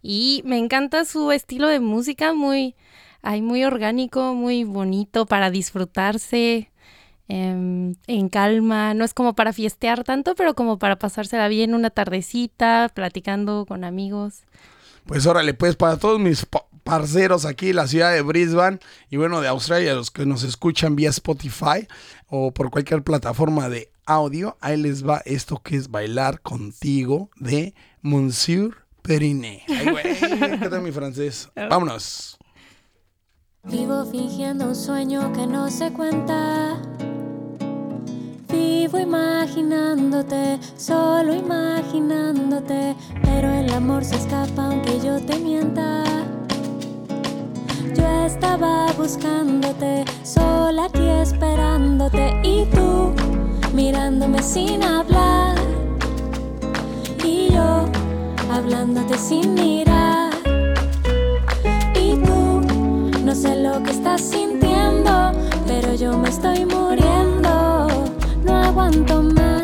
y 0.02 0.42
me 0.44 0.58
encanta 0.58 1.06
su 1.06 1.32
estilo 1.32 1.70
de 1.70 1.80
música, 1.80 2.34
muy, 2.34 2.76
ay, 3.22 3.42
muy 3.42 3.64
orgánico, 3.64 4.34
muy 4.34 4.66
bonito 4.66 5.26
para 5.26 5.50
disfrutarse 5.50 6.72
em, 7.28 7.96
en 8.08 8.30
calma. 8.30 8.94
No 8.94 9.04
es 9.06 9.14
como 9.14 9.34
para 9.34 9.54
fiestear 9.54 10.04
tanto, 10.04 10.36
pero 10.36 10.54
como 10.56 10.78
para 10.80 10.98
pasársela 10.98 11.48
bien 11.48 11.74
una 11.76 11.90
tardecita, 11.90 12.90
platicando 12.94 13.66
con 13.68 13.84
amigos. 13.84 14.42
Pues 15.06 15.26
órale, 15.26 15.54
pues 15.54 15.76
para 15.76 15.98
todos 15.98 16.20
mis 16.20 16.46
pa- 16.46 16.66
parceros 16.84 17.46
aquí 17.46 17.70
en 17.70 17.78
la 17.78 17.88
ciudad 17.88 18.14
de 18.14 18.22
Brisbane 18.22 18.80
y 19.10 19.18
bueno, 19.18 19.42
de 19.42 19.48
Australia, 19.48 19.94
los 19.94 20.12
que 20.12 20.26
nos 20.26 20.44
escuchan 20.44 20.96
vía 20.96 21.10
Spotify 21.10 21.88
o 22.28 22.52
por 22.52 22.70
cualquier 22.72 23.04
plataforma 23.04 23.70
de 23.70 23.90
audio, 24.06 24.58
ahí 24.62 24.78
les 24.78 25.06
va 25.08 25.22
esto 25.26 25.62
que 25.64 25.76
es 25.76 25.90
Bailar 25.92 26.42
Contigo 26.42 27.30
de 27.38 27.74
Monsieur 28.02 28.86
Periné. 29.02 29.64
Ay, 29.70 29.90
güey, 29.92 30.60
¿qué 30.60 30.68
tal 30.70 30.82
mi 30.82 30.92
francés? 30.92 31.50
Vámonos. 31.56 32.38
Vivo 33.64 34.06
fingiendo 34.10 34.66
un 34.68 34.76
sueño 34.76 35.32
que 35.34 35.46
no 35.48 35.70
se 35.70 35.92
cuenta. 35.92 36.82
Vivo 38.88 39.00
imaginándote, 39.00 40.60
solo 40.78 41.36
imaginándote, 41.36 42.96
pero 43.22 43.52
el 43.52 43.70
amor 43.74 44.06
se 44.06 44.16
escapa 44.16 44.68
aunque 44.68 44.98
yo 45.02 45.20
te 45.20 45.38
mienta. 45.40 46.06
Yo 47.94 48.08
estaba 48.26 48.94
buscándote, 48.94 50.06
sola 50.24 50.86
aquí 50.86 51.06
esperándote 51.06 52.40
y 52.46 52.64
tú 52.74 53.12
mirándome 53.74 54.42
sin 54.42 54.82
hablar 54.82 55.58
y 57.26 57.50
yo 57.52 57.90
hablándote 58.50 59.18
sin 59.18 59.54
mirar. 59.54 60.32
Y 61.94 62.16
tú 62.24 62.62
no 63.26 63.36
sé 63.36 63.54
lo 63.58 63.84
que 63.84 63.92
estás 63.92 64.22
sintiendo, 64.22 65.34
pero 65.68 65.94
yo 65.94 66.18
me 66.18 66.30
estoy 66.30 66.64
muriendo. 66.66 67.17
Aguanto 68.78 69.24
más 69.24 69.57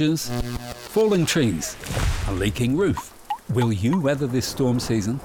Falling 0.00 1.26
trees, 1.26 1.76
a 2.28 2.32
leaking 2.32 2.74
roof. 2.74 3.12
Will 3.50 3.70
you 3.70 4.00
weather 4.00 4.26
this 4.26 4.46
storm 4.46 4.80
season? 4.80 5.20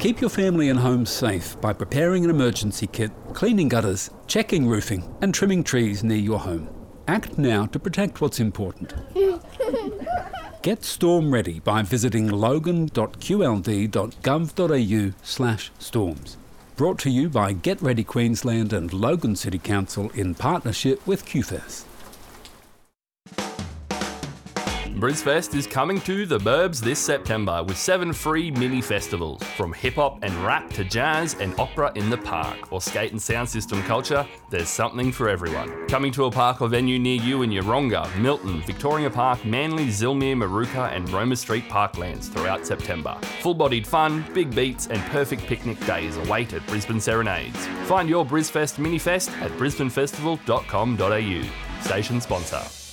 Keep 0.00 0.20
your 0.20 0.30
family 0.30 0.68
and 0.68 0.80
home 0.80 1.06
safe 1.06 1.56
by 1.60 1.72
preparing 1.72 2.24
an 2.24 2.30
emergency 2.30 2.88
kit, 2.88 3.12
cleaning 3.34 3.68
gutters, 3.68 4.10
checking 4.26 4.66
roofing, 4.66 5.08
and 5.20 5.32
trimming 5.32 5.62
trees 5.62 6.02
near 6.02 6.18
your 6.18 6.40
home. 6.40 6.68
Act 7.06 7.38
now 7.38 7.66
to 7.66 7.78
protect 7.78 8.20
what's 8.20 8.40
important. 8.40 8.94
Get 10.62 10.82
storm 10.82 11.32
ready 11.32 11.60
by 11.60 11.82
visiting 11.82 12.28
logan.qld.gov.au 12.28 15.12
slash 15.22 15.70
storms. 15.78 16.36
Brought 16.74 16.98
to 16.98 17.10
you 17.10 17.28
by 17.28 17.52
Get 17.52 17.80
Ready 17.80 18.02
Queensland 18.02 18.72
and 18.72 18.92
Logan 18.92 19.36
City 19.36 19.60
Council 19.60 20.10
in 20.16 20.34
partnership 20.34 21.06
with 21.06 21.24
QFES. 21.24 21.84
BrisFest 24.94 25.56
is 25.56 25.66
coming 25.66 26.00
to 26.02 26.24
the 26.24 26.38
Burbs 26.38 26.78
this 26.78 27.00
September 27.00 27.64
with 27.64 27.76
seven 27.76 28.12
free 28.12 28.52
mini 28.52 28.80
festivals, 28.80 29.42
from 29.56 29.72
hip 29.72 29.94
hop 29.94 30.20
and 30.22 30.32
rap 30.36 30.70
to 30.70 30.84
jazz 30.84 31.34
and 31.40 31.52
opera 31.58 31.90
in 31.96 32.10
the 32.10 32.16
park, 32.16 32.72
or 32.72 32.80
skate 32.80 33.10
and 33.10 33.20
sound 33.20 33.48
system 33.48 33.82
culture. 33.82 34.24
There's 34.50 34.68
something 34.68 35.10
for 35.10 35.28
everyone. 35.28 35.88
Coming 35.88 36.12
to 36.12 36.26
a 36.26 36.30
park 36.30 36.62
or 36.62 36.68
venue 36.68 37.00
near 37.00 37.20
you 37.20 37.42
in 37.42 37.50
Yeronga, 37.50 38.08
Milton, 38.20 38.60
Victoria 38.60 39.10
Park, 39.10 39.44
Manly, 39.44 39.88
Zilmere, 39.88 40.36
Maruka, 40.36 40.92
and 40.92 41.10
Roma 41.10 41.34
Street 41.34 41.68
parklands 41.68 42.32
throughout 42.32 42.64
September. 42.64 43.18
Full-bodied 43.40 43.88
fun, 43.88 44.24
big 44.32 44.54
beats, 44.54 44.86
and 44.86 45.02
perfect 45.06 45.42
picnic 45.42 45.84
days 45.86 46.16
await 46.18 46.52
at 46.52 46.64
Brisbane 46.68 47.00
Serenades. 47.00 47.66
Find 47.88 48.08
your 48.08 48.24
BrisFest 48.24 48.78
mini 48.78 49.00
fest 49.00 49.32
at 49.40 49.50
brisbanefestival.com.au. 49.52 51.82
Station 51.82 52.20
sponsor. 52.20 52.83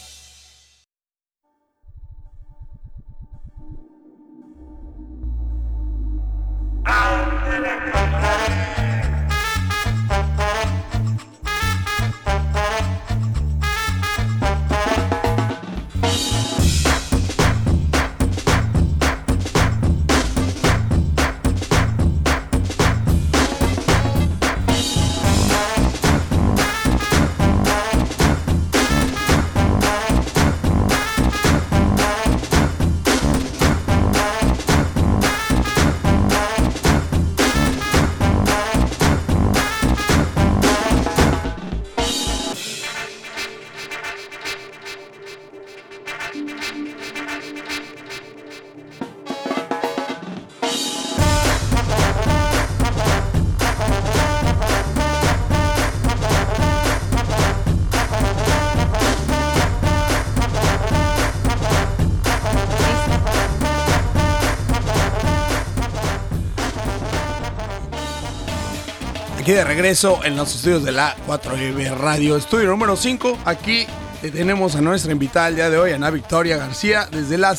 Aquí 69.41 69.54
de 69.54 69.63
regreso 69.63 70.23
en 70.23 70.36
los 70.36 70.54
estudios 70.54 70.84
de 70.84 70.91
la 70.91 71.17
4EB 71.25 71.97
Radio, 71.97 72.38
estudio 72.38 72.69
número 72.69 72.95
5. 72.95 73.39
Aquí 73.43 73.88
tenemos 74.21 74.75
a 74.75 74.82
nuestra 74.82 75.12
invitada 75.12 75.47
el 75.47 75.56
día 75.56 75.71
de 75.71 75.80
hoy, 75.80 75.93
Ana 75.93 76.12
Victoria 76.12 76.58
García, 76.58 77.10
desde 77.12 77.39
la 77.39 77.58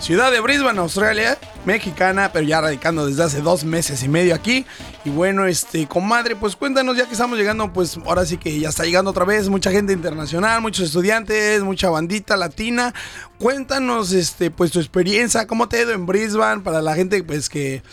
ciudad 0.00 0.32
de 0.32 0.40
Brisbane, 0.40 0.76
Australia, 0.80 1.38
mexicana, 1.64 2.32
pero 2.32 2.44
ya 2.44 2.60
radicando 2.60 3.06
desde 3.06 3.22
hace 3.22 3.42
dos 3.42 3.62
meses 3.62 4.02
y 4.02 4.08
medio 4.08 4.34
aquí. 4.34 4.66
Y 5.04 5.10
bueno, 5.10 5.46
este, 5.46 5.86
comadre, 5.86 6.34
pues 6.34 6.56
cuéntanos, 6.56 6.96
ya 6.96 7.06
que 7.06 7.12
estamos 7.12 7.38
llegando, 7.38 7.72
pues 7.72 7.96
ahora 8.04 8.26
sí 8.26 8.36
que 8.36 8.58
ya 8.58 8.70
está 8.70 8.82
llegando 8.82 9.12
otra 9.12 9.24
vez 9.24 9.48
mucha 9.48 9.70
gente 9.70 9.92
internacional, 9.92 10.62
muchos 10.62 10.86
estudiantes, 10.86 11.62
mucha 11.62 11.90
bandita 11.90 12.36
latina. 12.36 12.92
Cuéntanos, 13.38 14.10
este, 14.10 14.50
pues 14.50 14.72
tu 14.72 14.80
experiencia, 14.80 15.46
cómo 15.46 15.68
te 15.68 15.76
ha 15.76 15.82
ido 15.82 15.92
en 15.92 16.06
Brisbane 16.06 16.62
para 16.62 16.82
la 16.82 16.96
gente, 16.96 17.22
pues 17.22 17.48
que 17.48 17.84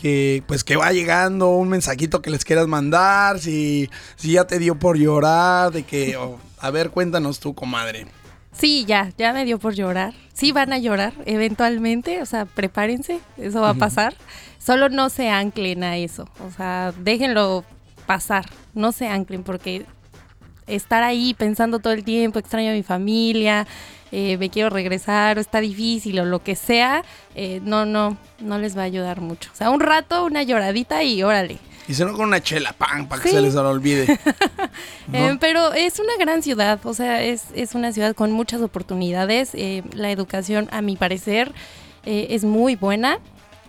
que 0.00 0.42
pues 0.46 0.64
que 0.64 0.76
va 0.76 0.92
llegando 0.92 1.50
un 1.50 1.68
mensajito 1.68 2.22
que 2.22 2.30
les 2.30 2.44
quieras 2.44 2.66
mandar, 2.66 3.38
si, 3.38 3.90
si 4.16 4.32
ya 4.32 4.46
te 4.46 4.58
dio 4.58 4.78
por 4.78 4.96
llorar, 4.96 5.72
de 5.72 5.82
que, 5.82 6.16
oh, 6.16 6.38
a 6.58 6.70
ver, 6.70 6.88
cuéntanos 6.88 7.38
tú, 7.38 7.54
comadre. 7.54 8.06
Sí, 8.52 8.86
ya, 8.86 9.12
ya 9.18 9.34
me 9.34 9.44
dio 9.44 9.58
por 9.58 9.74
llorar. 9.74 10.14
Sí 10.32 10.52
van 10.52 10.72
a 10.72 10.78
llorar 10.78 11.12
eventualmente, 11.26 12.22
o 12.22 12.26
sea, 12.26 12.46
prepárense, 12.46 13.20
eso 13.36 13.60
va 13.60 13.70
a 13.70 13.74
pasar. 13.74 14.14
Solo 14.58 14.88
no 14.88 15.10
se 15.10 15.28
anclen 15.28 15.84
a 15.84 15.98
eso, 15.98 16.28
o 16.46 16.50
sea, 16.50 16.94
déjenlo 16.98 17.64
pasar, 18.06 18.46
no 18.72 18.92
se 18.92 19.06
anclen 19.06 19.42
porque 19.42 19.84
estar 20.66 21.02
ahí 21.02 21.34
pensando 21.34 21.78
todo 21.78 21.92
el 21.92 22.04
tiempo, 22.04 22.38
extraño 22.38 22.70
a 22.70 22.74
mi 22.74 22.82
familia, 22.82 23.66
eh, 24.12 24.36
me 24.38 24.50
quiero 24.50 24.70
regresar, 24.70 25.38
o 25.38 25.40
está 25.40 25.60
difícil, 25.60 26.18
o 26.20 26.24
lo 26.24 26.42
que 26.42 26.56
sea, 26.56 27.04
eh, 27.34 27.60
no, 27.64 27.86
no, 27.86 28.16
no 28.40 28.58
les 28.58 28.76
va 28.76 28.82
a 28.82 28.84
ayudar 28.84 29.20
mucho. 29.20 29.50
O 29.52 29.56
sea, 29.56 29.70
un 29.70 29.80
rato, 29.80 30.24
una 30.24 30.42
lloradita 30.42 31.02
y 31.02 31.22
órale. 31.22 31.58
Y 31.88 31.94
se 31.94 32.04
no 32.04 32.12
con 32.12 32.26
una 32.28 32.40
chela, 32.40 32.72
pan, 32.72 33.08
para 33.08 33.20
que 33.22 33.30
Sí. 33.30 33.34
se 33.34 33.40
les 33.42 33.56
olvide. 33.56 34.18
Eh, 35.12 35.36
pero 35.40 35.72
es 35.72 35.98
una 35.98 36.12
gran 36.20 36.40
ciudad, 36.42 36.78
o 36.84 36.94
sea, 36.94 37.20
es, 37.22 37.46
es 37.54 37.74
una 37.74 37.90
ciudad 37.92 38.14
con 38.14 38.30
muchas 38.30 38.60
oportunidades. 38.62 39.50
eh, 39.54 39.82
la 39.92 40.10
educación, 40.12 40.68
a 40.70 40.82
mi 40.82 40.94
parecer, 40.96 41.52
eh, 42.04 42.28
es 42.30 42.44
muy 42.44 42.76
buena. 42.76 43.18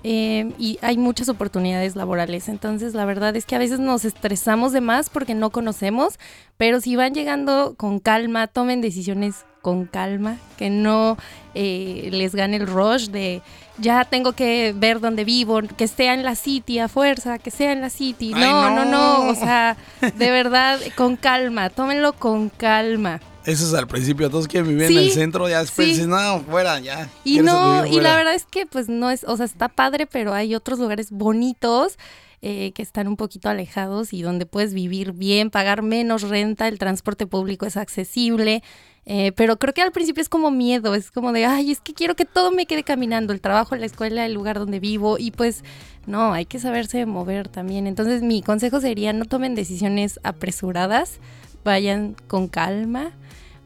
y 0.04 0.80
hay 0.82 0.98
muchas 0.98 1.30
oportunidades 1.30 1.96
laborales. 1.96 2.50
Entonces, 2.50 2.94
la 2.96 3.06
verdad 3.06 3.36
es 3.36 3.46
que 3.46 3.56
a 3.56 3.60
veces 3.60 3.80
nos 3.80 4.04
estresamos 4.06 4.72
de 4.74 4.82
más 4.82 5.10
porque 5.12 5.36
no 5.36 5.52
conocemos, 5.52 6.18
pero 6.58 6.80
si 6.82 6.96
van 6.96 7.14
llegando 7.14 7.76
con 7.78 8.00
calma, 8.00 8.48
tomen 8.48 8.82
decisiones 8.82 9.46
con 9.62 9.86
calma, 9.86 10.38
que 10.58 10.70
no 10.70 11.18
eh, 11.54 12.10
les 12.12 12.34
gane 12.36 12.58
el 12.58 12.68
rush 12.68 13.08
de 13.10 13.42
ya 13.78 14.06
tengo 14.06 14.34
que 14.34 14.74
ver 14.76 15.00
dónde 15.00 15.24
vivo, 15.24 15.60
que 15.78 15.88
sea 15.88 16.14
en 16.14 16.24
la 16.24 16.36
city 16.36 16.80
a 16.80 16.88
fuerza, 16.88 17.40
que 17.40 17.52
sea 17.52 17.72
en 17.72 17.82
la 17.82 17.90
city. 17.90 18.32
Ay, 18.36 18.42
no, 18.42 18.70
no, 18.70 18.86
no. 18.86 18.92
no, 18.92 19.28
o 19.30 19.36
sea, 19.36 19.76
de 20.02 20.30
verdad, 20.32 20.80
con 20.96 21.16
calma, 21.16 21.70
tómenlo 21.70 22.14
con 22.14 22.50
calma. 22.50 23.20
Eso 23.44 23.66
es 23.66 23.74
al 23.74 23.88
principio, 23.88 24.30
todos 24.30 24.48
quieren 24.48 24.70
vivir 24.70 24.92
en 24.92 24.98
el 25.00 25.10
Sí, 25.10 25.16
centro, 25.16 25.50
ya 25.50 25.62
después 25.62 25.88
sí. 25.88 25.94
dices, 25.94 26.08
no, 26.08 26.42
fuera, 26.42 26.80
ya. 26.80 27.10
Y 27.24 27.40
no, 27.40 27.86
y 27.88 27.90
la 27.90 27.92
fuera". 27.94 28.16
verdad 28.18 28.36
es 28.36 28.46
que 28.46 28.68
pues 28.68 28.88
no 28.88 29.10
es, 29.10 29.24
o 29.24 29.36
sea, 29.36 29.48
está 29.48 29.68
padre, 29.68 30.06
pero 30.06 30.32
hay 30.34 30.54
otros 30.54 30.78
lugares 30.78 31.10
bonitos 31.10 31.98
eh, 32.42 32.72
que 32.74 32.82
están 32.82 33.08
un 33.08 33.18
poquito 33.18 33.50
alejados 33.50 34.14
y 34.14 34.22
donde 34.22 34.46
puedes 34.46 34.74
vivir 34.74 35.12
bien, 35.14 35.50
pagar 35.52 35.82
menos 35.84 36.24
renta, 36.24 36.68
el 36.68 36.80
transporte 36.80 37.28
público 37.28 37.66
es 37.66 37.78
accesible. 37.78 38.64
eh, 39.06 39.32
pero 39.36 39.58
creo 39.58 39.74
que 39.74 39.82
al 39.82 39.92
principio 39.92 40.22
es 40.22 40.30
como 40.30 40.52
miedo, 40.52 40.94
es 40.96 41.10
como 41.12 41.32
de, 41.34 41.46
ay, 41.46 41.72
es 41.72 41.82
que 41.82 41.94
quiero 41.94 42.16
que 42.16 42.26
todo 42.26 42.52
me 42.52 42.66
quede 42.66 42.84
caminando, 42.84 43.34
el 43.34 43.42
trabajo, 43.42 43.76
la 43.76 43.86
escuela, 43.88 44.26
el 44.26 44.34
lugar 44.34 44.60
donde 44.60 44.80
vivo, 44.80 45.18
y 45.18 45.32
pues 45.32 45.64
no, 46.08 46.34
hay 46.34 46.46
que 46.46 46.60
saberse 46.60 47.06
mover 47.06 47.48
también. 47.48 47.88
Entonces 47.88 48.22
mi 48.24 48.42
consejo 48.44 48.80
sería, 48.80 49.12
no 49.14 49.26
tomen 49.26 49.56
decisiones 49.56 50.20
apresuradas, 50.24 51.20
vayan 51.64 52.16
con 52.28 52.48
calma, 52.48 53.12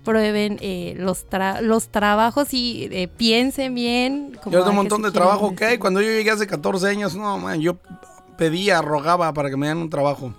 prueben 0.03 0.57
eh, 0.61 0.93
los, 0.97 1.27
tra- 1.29 1.61
los 1.61 1.89
trabajos 1.89 2.53
y 2.53 2.87
eh, 2.91 3.07
piensen 3.07 3.73
bien. 3.73 4.37
como 4.43 4.53
Y 4.53 4.55
ahorita 4.57 4.67
a 4.67 4.69
un 4.71 4.75
montón 4.75 5.01
de 5.01 5.11
trabajo 5.11 5.55
que 5.55 5.65
hay. 5.65 5.77
Cuando 5.77 5.99
yo 6.01 6.07
llegué 6.09 6.29
hace 6.31 6.45
14 6.45 6.87
años, 6.89 7.15
no, 7.15 7.37
man, 7.39 7.59
yo 7.59 7.77
pedía, 8.37 8.81
rogaba 8.81 9.33
para 9.33 9.49
que 9.49 9.57
me 9.57 9.67
dieran 9.67 9.81
un 9.81 9.89
trabajo. 9.89 10.33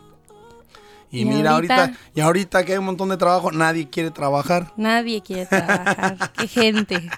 Y, 1.10 1.20
Y 1.20 1.24
mira, 1.24 1.52
ahorita? 1.52 1.76
ahorita- 1.84 1.98
y 2.14 2.20
ahorita 2.20 2.64
que 2.64 2.72
hay 2.72 2.78
un 2.78 2.84
montón 2.86 3.08
de 3.08 3.16
trabajo, 3.16 3.52
nadie 3.52 3.88
quiere 3.88 4.10
trabajar. 4.10 4.72
Nadie 4.76 5.22
quiere 5.22 5.46
trabajar. 5.46 6.32
Qué 6.36 6.48
gente. 6.48 7.08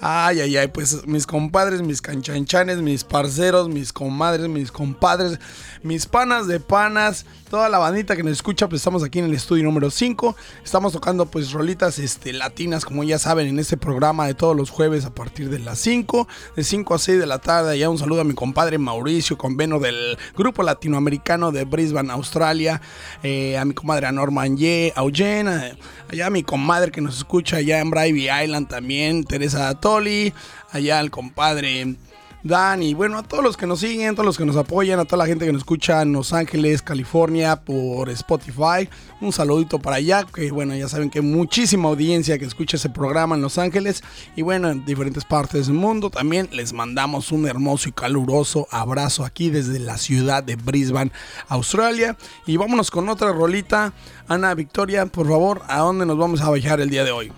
Ay, 0.00 0.40
ay, 0.40 0.56
ay, 0.56 0.66
pues 0.68 1.06
mis 1.06 1.26
compadres, 1.26 1.80
mis 1.80 2.02
canchanchanes, 2.02 2.78
mis 2.78 3.04
parceros, 3.04 3.68
mis 3.68 3.92
comadres, 3.92 4.48
mis 4.48 4.72
compadres, 4.72 5.38
mis 5.82 6.06
panas 6.06 6.46
de 6.46 6.60
panas, 6.60 7.26
toda 7.50 7.68
la 7.68 7.78
bandita 7.78 8.16
que 8.16 8.22
nos 8.22 8.32
escucha, 8.32 8.68
pues 8.68 8.80
estamos 8.80 9.02
aquí 9.02 9.18
en 9.18 9.26
el 9.26 9.34
estudio 9.34 9.64
número 9.64 9.90
5. 9.90 10.36
Estamos 10.64 10.92
tocando 10.92 11.26
pues 11.26 11.52
rolitas 11.52 11.98
este, 11.98 12.32
latinas, 12.32 12.84
como 12.84 13.04
ya 13.04 13.18
saben, 13.18 13.48
en 13.48 13.58
este 13.58 13.76
programa 13.76 14.26
de 14.26 14.34
todos 14.34 14.56
los 14.56 14.70
jueves 14.70 15.04
a 15.04 15.14
partir 15.14 15.50
de 15.50 15.58
las 15.58 15.78
5, 15.80 16.28
de 16.56 16.64
5 16.64 16.94
a 16.94 16.98
6 16.98 17.18
de 17.18 17.26
la 17.26 17.38
tarde. 17.38 17.78
Ya 17.78 17.90
un 17.90 17.98
saludo 17.98 18.20
a 18.20 18.24
mi 18.24 18.34
compadre 18.34 18.78
Mauricio 18.78 19.36
Conveno 19.36 19.78
del 19.80 20.16
grupo 20.36 20.62
latinoamericano 20.62 21.52
de 21.52 21.64
Brisbane, 21.64 22.12
Australia, 22.12 22.80
eh, 23.22 23.58
a 23.58 23.64
mi 23.64 23.74
comadre 23.74 24.10
Norman 24.12 24.56
Ye, 24.56 24.92
a 24.96 25.02
allá 25.02 26.26
a 26.26 26.30
mi 26.30 26.42
comadre 26.42 26.90
que 26.92 27.00
nos 27.00 27.18
escucha 27.18 27.56
allá 27.56 27.80
en 27.80 27.90
Brivey 27.90 28.28
Island 28.44 28.68
también, 28.68 29.24
Teresa 29.24 29.74
Toli, 29.78 30.32
allá 30.70 30.98
al 30.98 31.10
compadre 31.10 31.96
Dan 32.42 32.82
y 32.82 32.94
bueno, 32.94 33.18
a 33.18 33.22
todos 33.22 33.44
los 33.44 33.56
que 33.56 33.66
nos 33.66 33.80
siguen, 33.80 34.10
a 34.10 34.12
todos 34.12 34.26
los 34.26 34.38
que 34.38 34.44
nos 34.44 34.56
apoyan, 34.56 34.98
a 34.98 35.04
toda 35.04 35.18
la 35.18 35.26
gente 35.26 35.46
que 35.46 35.52
nos 35.52 35.60
escucha 35.60 36.02
en 36.02 36.12
Los 36.12 36.32
Ángeles, 36.32 36.82
California 36.82 37.56
por 37.56 38.10
Spotify. 38.10 38.88
Un 39.20 39.32
saludito 39.32 39.78
para 39.78 39.96
allá, 39.96 40.24
que 40.24 40.50
bueno, 40.50 40.74
ya 40.74 40.88
saben 40.88 41.08
que 41.08 41.20
hay 41.20 41.24
muchísima 41.24 41.88
audiencia 41.88 42.38
que 42.38 42.44
escucha 42.44 42.76
ese 42.76 42.90
programa 42.90 43.36
en 43.36 43.42
Los 43.42 43.58
Ángeles 43.58 44.02
y 44.34 44.42
bueno, 44.42 44.70
en 44.70 44.84
diferentes 44.84 45.24
partes 45.24 45.68
del 45.68 45.76
mundo. 45.76 46.10
También 46.10 46.48
les 46.52 46.72
mandamos 46.72 47.30
un 47.30 47.46
hermoso 47.46 47.88
y 47.88 47.92
caluroso 47.92 48.66
abrazo 48.70 49.24
aquí 49.24 49.50
desde 49.50 49.78
la 49.78 49.96
ciudad 49.96 50.42
de 50.42 50.56
Brisbane, 50.56 51.12
Australia. 51.48 52.16
Y 52.46 52.56
vámonos 52.56 52.90
con 52.90 53.08
otra 53.08 53.32
rolita. 53.32 53.92
Ana 54.26 54.54
Victoria, 54.54 55.06
por 55.06 55.28
favor, 55.28 55.62
¿a 55.68 55.78
dónde 55.78 56.06
nos 56.06 56.18
vamos 56.18 56.40
a 56.40 56.50
viajar 56.50 56.80
el 56.80 56.90
día 56.90 57.04
de 57.04 57.12
hoy? 57.12 57.32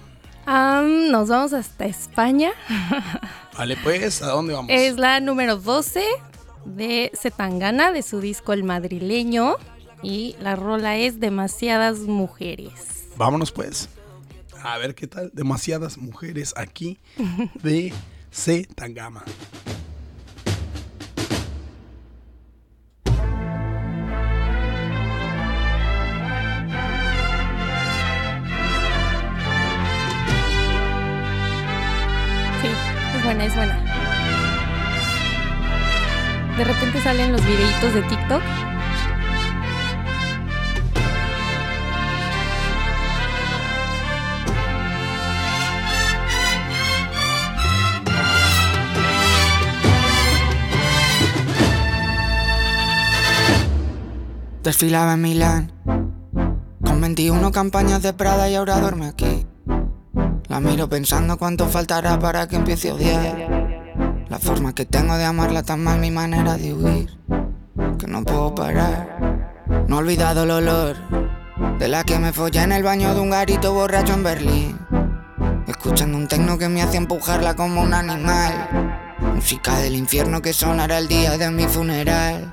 Nos 0.46 1.28
vamos 1.28 1.52
hasta 1.52 1.86
España. 1.86 2.52
Vale, 3.56 3.76
pues, 3.82 4.22
¿a 4.22 4.28
dónde 4.28 4.54
vamos? 4.54 4.70
Es 4.70 4.96
la 4.96 5.20
número 5.20 5.56
12 5.56 6.04
de 6.64 7.12
Zetangana, 7.14 7.92
de 7.92 8.02
su 8.02 8.20
disco 8.20 8.52
El 8.52 8.64
Madrileño. 8.64 9.56
Y 10.02 10.36
la 10.40 10.54
rola 10.54 10.98
es 10.98 11.18
Demasiadas 11.18 12.00
Mujeres. 12.00 13.06
Vámonos 13.16 13.52
pues. 13.52 13.88
A 14.62 14.76
ver 14.76 14.94
qué 14.94 15.06
tal. 15.06 15.30
Demasiadas 15.32 15.96
mujeres 15.96 16.52
aquí 16.56 16.98
de 17.62 17.92
C. 18.30 18.68
Tangama. 18.74 19.24
Buena, 33.24 33.44
es 33.46 33.54
buena. 33.56 33.76
De 36.56 36.64
repente 36.64 37.00
salen 37.02 37.32
los 37.32 37.44
videitos 37.44 37.94
de 37.94 38.02
TikTok. 38.02 38.42
Desfilaba 54.62 55.14
en 55.14 55.20
Milán 55.20 55.72
con 56.84 57.00
21 57.00 57.52
campañas 57.52 58.02
de 58.02 58.14
Prada 58.14 58.48
y 58.48 58.54
ahora 58.54 58.80
duerme 58.80 59.08
aquí. 59.08 59.43
La 60.54 60.60
miro 60.60 60.88
pensando 60.88 61.36
cuánto 61.36 61.66
faltará 61.66 62.16
para 62.16 62.46
que 62.46 62.54
empiece 62.54 62.88
a 62.88 62.94
odiar. 62.94 64.24
La 64.28 64.38
forma 64.38 64.72
que 64.72 64.84
tengo 64.84 65.16
de 65.16 65.24
amarla 65.24 65.64
tan 65.64 65.82
mal, 65.82 65.98
mi 65.98 66.12
manera 66.12 66.56
de 66.56 66.72
huir. 66.72 67.10
Que 67.98 68.06
no 68.06 68.22
puedo 68.22 68.54
parar. 68.54 69.58
No 69.88 69.96
he 69.96 69.98
olvidado 69.98 70.44
el 70.44 70.52
olor 70.52 70.96
de 71.80 71.88
la 71.88 72.04
que 72.04 72.20
me 72.20 72.32
follé 72.32 72.62
en 72.62 72.70
el 72.70 72.84
baño 72.84 73.16
de 73.16 73.20
un 73.20 73.30
garito 73.30 73.74
borracho 73.74 74.12
en 74.12 74.22
Berlín. 74.22 74.78
Escuchando 75.66 76.16
un 76.16 76.28
tecno 76.28 76.56
que 76.56 76.68
me 76.68 76.82
hace 76.82 76.98
empujarla 76.98 77.56
como 77.56 77.82
un 77.82 77.92
animal. 77.92 79.16
Música 79.34 79.76
del 79.80 79.96
infierno 79.96 80.40
que 80.40 80.52
sonará 80.52 80.98
el 80.98 81.08
día 81.08 81.36
de 81.36 81.50
mi 81.50 81.64
funeral. 81.64 82.48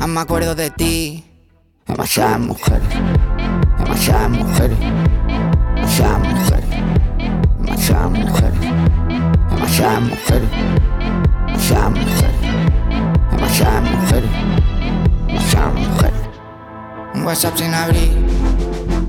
Aún 0.00 0.14
me 0.14 0.20
acuerdo 0.20 0.54
de 0.54 0.70
ti. 0.70 1.22
Demasiadas 1.86 2.40
mujeres, 2.40 2.88
demasiadas 3.78 4.30
mujeres, 4.30 4.78
demasiadas 5.74 6.18
mujeres, 6.20 6.65
demasiadas 7.66 8.10
mujeres, 8.10 8.60
demasiadas 9.50 10.02
mujeres, 10.02 10.48
demasiadas 13.32 13.90
mujeres, 13.90 14.30
demasiadas 15.26 15.74
mujeres. 15.74 16.20
Un 17.14 17.24
WhatsApp 17.24 17.56
sin 17.56 17.74
abrir, 17.74 18.26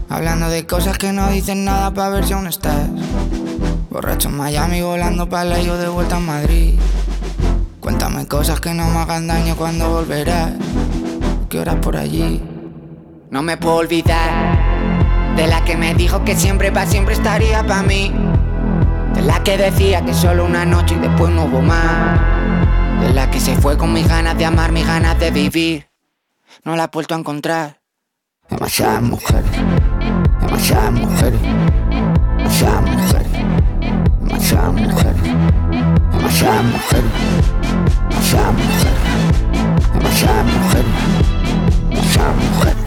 hablando 0.10 0.50
de 0.50 0.65
cosas 0.65 0.98
que 0.98 1.13
no 1.13 1.30
dicen 1.30 1.65
nada 1.65 1.93
para 1.93 2.10
ver 2.10 2.26
si 2.26 2.34
aún 2.34 2.48
estás. 2.48 2.89
Borracho 3.89 4.30
en 4.30 4.38
Miami, 4.38 4.82
volando 4.82 5.30
para 5.30 5.46
la 5.46 5.62
yo 5.62 5.78
de 5.78 5.88
vuelta 5.88 6.17
a 6.17 6.20
Madrid. 6.20 6.80
Cuéntame 7.80 8.28
cosas 8.28 8.60
que 8.60 8.74
no 8.74 8.89
me 8.89 8.98
hagan 9.00 9.28
daño 9.28 9.56
cuando 9.56 9.89
volverás. 9.89 10.52
¿Qué 11.50 11.60
horas 11.60 11.76
por 11.76 11.96
allí? 11.96 12.41
No 13.30 13.41
me 13.43 13.58
puedo 13.58 13.76
olvidar 13.76 15.36
de 15.36 15.48
la 15.48 15.63
que 15.63 15.78
me 15.78 15.93
dijo 15.93 16.24
que 16.26 16.36
siempre 16.36 16.72
para 16.72 16.89
siempre 16.89 17.13
estaría 17.13 17.65
para 17.65 17.84
mí. 17.84 18.12
La 19.28 19.44
que 19.44 19.58
decía 19.58 20.06
que 20.06 20.13
solo 20.13 20.46
una 20.46 20.63
noche 20.63 20.96
y 20.96 21.00
después 21.00 21.30
no 21.34 21.44
hubo 21.44 21.62
más. 21.62 22.18
De 23.02 23.13
la 23.13 23.30
que 23.30 23.42
se 23.42 23.58
fue 23.58 23.78
con 23.78 23.92
mis 23.92 24.08
ganas 24.08 24.38
de 24.38 24.46
amar, 24.46 24.72
mis 24.72 24.88
ganas 24.88 25.20
de 25.20 25.32
vivir. 25.32 25.90
No 26.63 26.78
la 26.78 26.86
he 26.86 26.88
vuelto 26.88 27.13
a 27.13 27.18
encontrar. 27.18 27.82
Demasiadas 28.50 29.02
mujeres, 29.02 29.52
demasiadas 30.40 30.94
mujeres, 30.94 31.42
demasiadas 32.38 32.82
mujeres, 32.84 33.32
demasiadas 34.22 34.74
mujeres, 34.74 35.22
demasiadas 36.13 36.63
mujeres, 36.63 37.12
demasiadas 38.10 38.54
mujeres, 38.54 38.94
demasiadas 39.94 40.46
mujeres, 40.46 40.94
demasiadas 41.90 42.36
mujeres. 42.38 42.87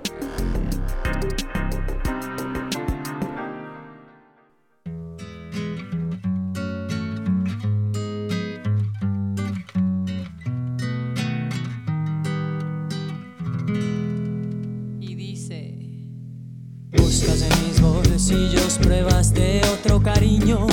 Pruebas 18.91 19.33
de 19.33 19.61
otro 19.71 20.03
cariño. 20.03 20.67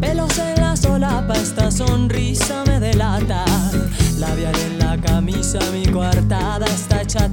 Pelos 0.00 0.36
en 0.38 0.60
la 0.60 0.76
solapa, 0.76 1.34
esta 1.34 1.70
sonrisa 1.70 2.64
me 2.66 2.80
delata. 2.80 3.44
Labial 4.18 4.54
en 4.66 4.78
la 4.80 5.00
camisa, 5.00 5.60
mi 5.70 5.86
coartada 5.86 6.66
está 6.66 7.02
hecha. 7.02 7.30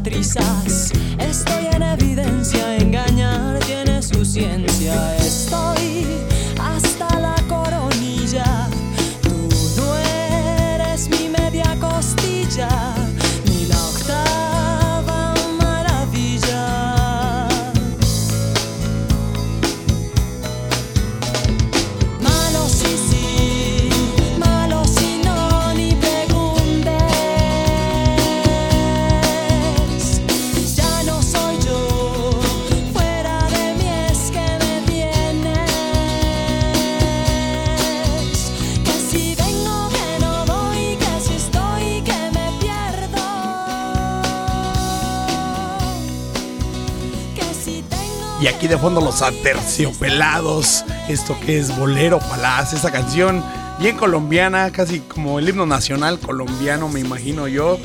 Aquí 48.63 48.69
de 48.69 48.77
fondo 48.77 49.01
los 49.01 49.21
aterciopelados. 49.21 50.85
Esto 51.09 51.35
que 51.45 51.59
es 51.59 51.75
Bolero 51.77 52.19
Palaz, 52.19 52.71
esa 52.71 52.91
canción 52.93 53.43
bien 53.77 53.97
colombiana, 53.97 54.71
casi 54.71 55.01
como 55.01 55.37
el 55.39 55.49
himno 55.49 55.65
nacional 55.65 56.17
colombiano, 56.17 56.87
me 56.87 57.01
imagino 57.01 57.49
yo. 57.49 57.77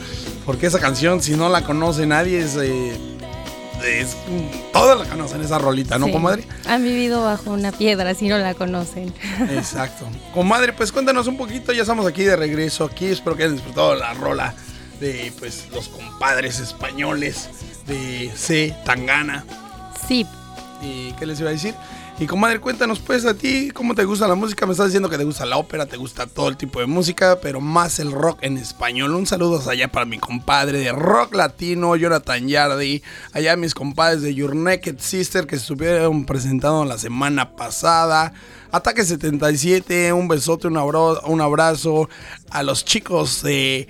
Porque 0.46 0.66
esa 0.68 0.78
canción, 0.78 1.20
si 1.20 1.34
no 1.34 1.48
la 1.48 1.64
conoce 1.64 2.06
nadie, 2.06 2.38
es. 2.38 2.54
eh, 2.56 2.96
es- 3.84 4.16
todos 4.72 5.00
la 5.00 5.04
conocen, 5.10 5.42
esa 5.42 5.58
rolita, 5.58 5.98
¿no, 5.98 6.06
Sí. 6.06 6.12
comadre? 6.12 6.44
Han 6.68 6.84
vivido 6.84 7.24
bajo 7.24 7.50
una 7.50 7.72
piedra 7.72 8.14
si 8.14 8.28
no 8.28 8.38
la 8.38 8.54
conocen. 8.54 9.12
Exacto. 9.50 10.06
Comadre, 10.32 10.72
pues 10.74 10.92
cuéntanos 10.92 11.26
un 11.26 11.36
poquito, 11.36 11.72
ya 11.72 11.82
estamos 11.82 12.06
aquí 12.06 12.22
de 12.22 12.36
regreso. 12.36 12.84
Aquí 12.84 13.06
espero 13.06 13.36
que 13.36 13.42
hayan 13.42 13.56
disfrutado 13.56 13.96
la 13.96 14.14
rola 14.14 14.54
de 15.00 15.32
pues 15.40 15.64
los 15.74 15.88
compadres 15.88 16.60
españoles 16.60 17.48
de 17.88 18.30
C. 18.36 18.76
Tangana. 18.84 19.44
Sí. 20.06 20.24
¿Y 20.80 21.12
qué 21.14 21.26
les 21.26 21.40
iba 21.40 21.48
a 21.48 21.52
decir? 21.52 21.74
Y 22.20 22.26
comadre, 22.26 22.60
cuéntanos 22.60 23.00
pues 23.00 23.24
a 23.26 23.34
ti 23.34 23.70
cómo 23.72 23.94
te 23.94 24.04
gusta 24.04 24.28
la 24.28 24.34
música. 24.36 24.64
Me 24.64 24.72
estás 24.72 24.86
diciendo 24.86 25.08
que 25.08 25.18
te 25.18 25.24
gusta 25.24 25.44
la 25.44 25.56
ópera, 25.56 25.86
te 25.86 25.96
gusta 25.96 26.26
todo 26.26 26.48
el 26.48 26.56
tipo 26.56 26.78
de 26.80 26.86
música, 26.86 27.38
pero 27.42 27.60
más 27.60 27.98
el 27.98 28.12
rock 28.12 28.38
en 28.42 28.58
español. 28.58 29.14
Un 29.14 29.26
saludo 29.26 29.60
allá 29.68 29.88
para 29.88 30.06
mi 30.06 30.18
compadre 30.18 30.78
de 30.78 30.92
rock 30.92 31.34
latino, 31.34 31.96
Jonathan 31.96 32.46
Yardi. 32.48 33.02
Allá 33.32 33.56
mis 33.56 33.74
compadres 33.74 34.22
de 34.22 34.34
Your 34.34 34.54
Naked 34.54 34.96
Sister 35.00 35.46
que 35.46 35.56
estuvieron 35.56 36.24
presentando 36.26 36.84
la 36.84 36.98
semana 36.98 37.56
pasada. 37.56 38.32
Ataque 38.70 39.04
77, 39.04 40.12
un 40.12 40.28
besote, 40.28 40.68
un 40.68 40.76
abro- 40.76 41.20
un 41.26 41.40
abrazo 41.40 42.08
a 42.50 42.62
los 42.62 42.84
chicos 42.84 43.42
de 43.42 43.88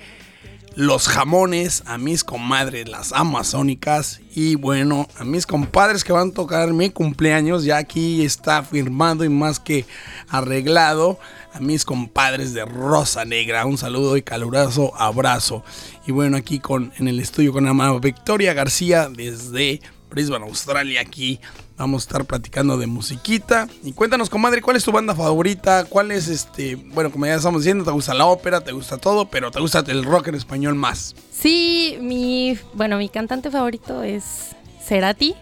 los 0.75 1.07
jamones, 1.07 1.83
a 1.85 1.97
mis 1.97 2.23
comadres, 2.23 2.87
las 2.87 3.11
amazónicas 3.13 4.21
y 4.35 4.55
bueno, 4.55 5.07
a 5.17 5.25
mis 5.25 5.45
compadres 5.45 6.03
que 6.03 6.13
van 6.13 6.29
a 6.29 6.33
tocar 6.33 6.71
mi 6.73 6.89
cumpleaños, 6.89 7.63
ya 7.63 7.77
aquí 7.77 8.23
está 8.23 8.63
firmado 8.63 9.23
y 9.23 9.29
más 9.29 9.59
que 9.59 9.85
arreglado, 10.29 11.19
a 11.53 11.59
mis 11.59 11.85
compadres 11.85 12.53
de 12.53 12.65
Rosa 12.65 13.25
Negra, 13.25 13.65
un 13.65 13.77
saludo 13.77 14.17
y 14.17 14.21
caluroso 14.21 14.95
abrazo. 14.95 15.63
Y 16.07 16.11
bueno, 16.11 16.37
aquí 16.37 16.59
con 16.59 16.93
en 16.97 17.07
el 17.07 17.19
estudio 17.19 17.51
con 17.51 17.65
la 17.65 17.99
Victoria 17.99 18.53
García 18.53 19.09
desde 19.09 19.81
Brisbane, 20.09 20.45
Australia, 20.45 21.01
aquí 21.01 21.39
vamos 21.79 22.03
a 22.03 22.05
estar 22.05 22.25
platicando 22.25 22.77
de 22.77 22.85
musiquita. 22.87 23.67
Y 23.83 23.93
cuéntanos, 23.93 24.29
comadre, 24.29 24.61
¿cuál 24.61 24.75
es 24.77 24.83
tu 24.83 24.91
banda 24.91 25.15
favorita? 25.15 25.85
¿Cuál 25.85 26.11
es 26.11 26.27
este, 26.27 26.75
bueno, 26.75 27.09
como 27.11 27.25
ya 27.25 27.35
estamos 27.35 27.61
diciendo, 27.63 27.83
te 27.85 27.91
gusta 27.91 28.13
la 28.13 28.25
ópera, 28.25 28.61
te 28.61 28.71
gusta 28.73 28.97
todo, 28.97 29.25
pero 29.29 29.49
te 29.49 29.59
gusta 29.59 29.83
el 29.87 30.03
rock 30.03 30.27
en 30.27 30.35
español 30.35 30.75
más? 30.75 31.15
Sí, 31.31 31.97
mi, 32.01 32.57
bueno, 32.73 32.97
mi 32.97 33.09
cantante 33.09 33.49
favorito 33.49 34.03
es 34.03 34.49
Cerati. 34.85 35.33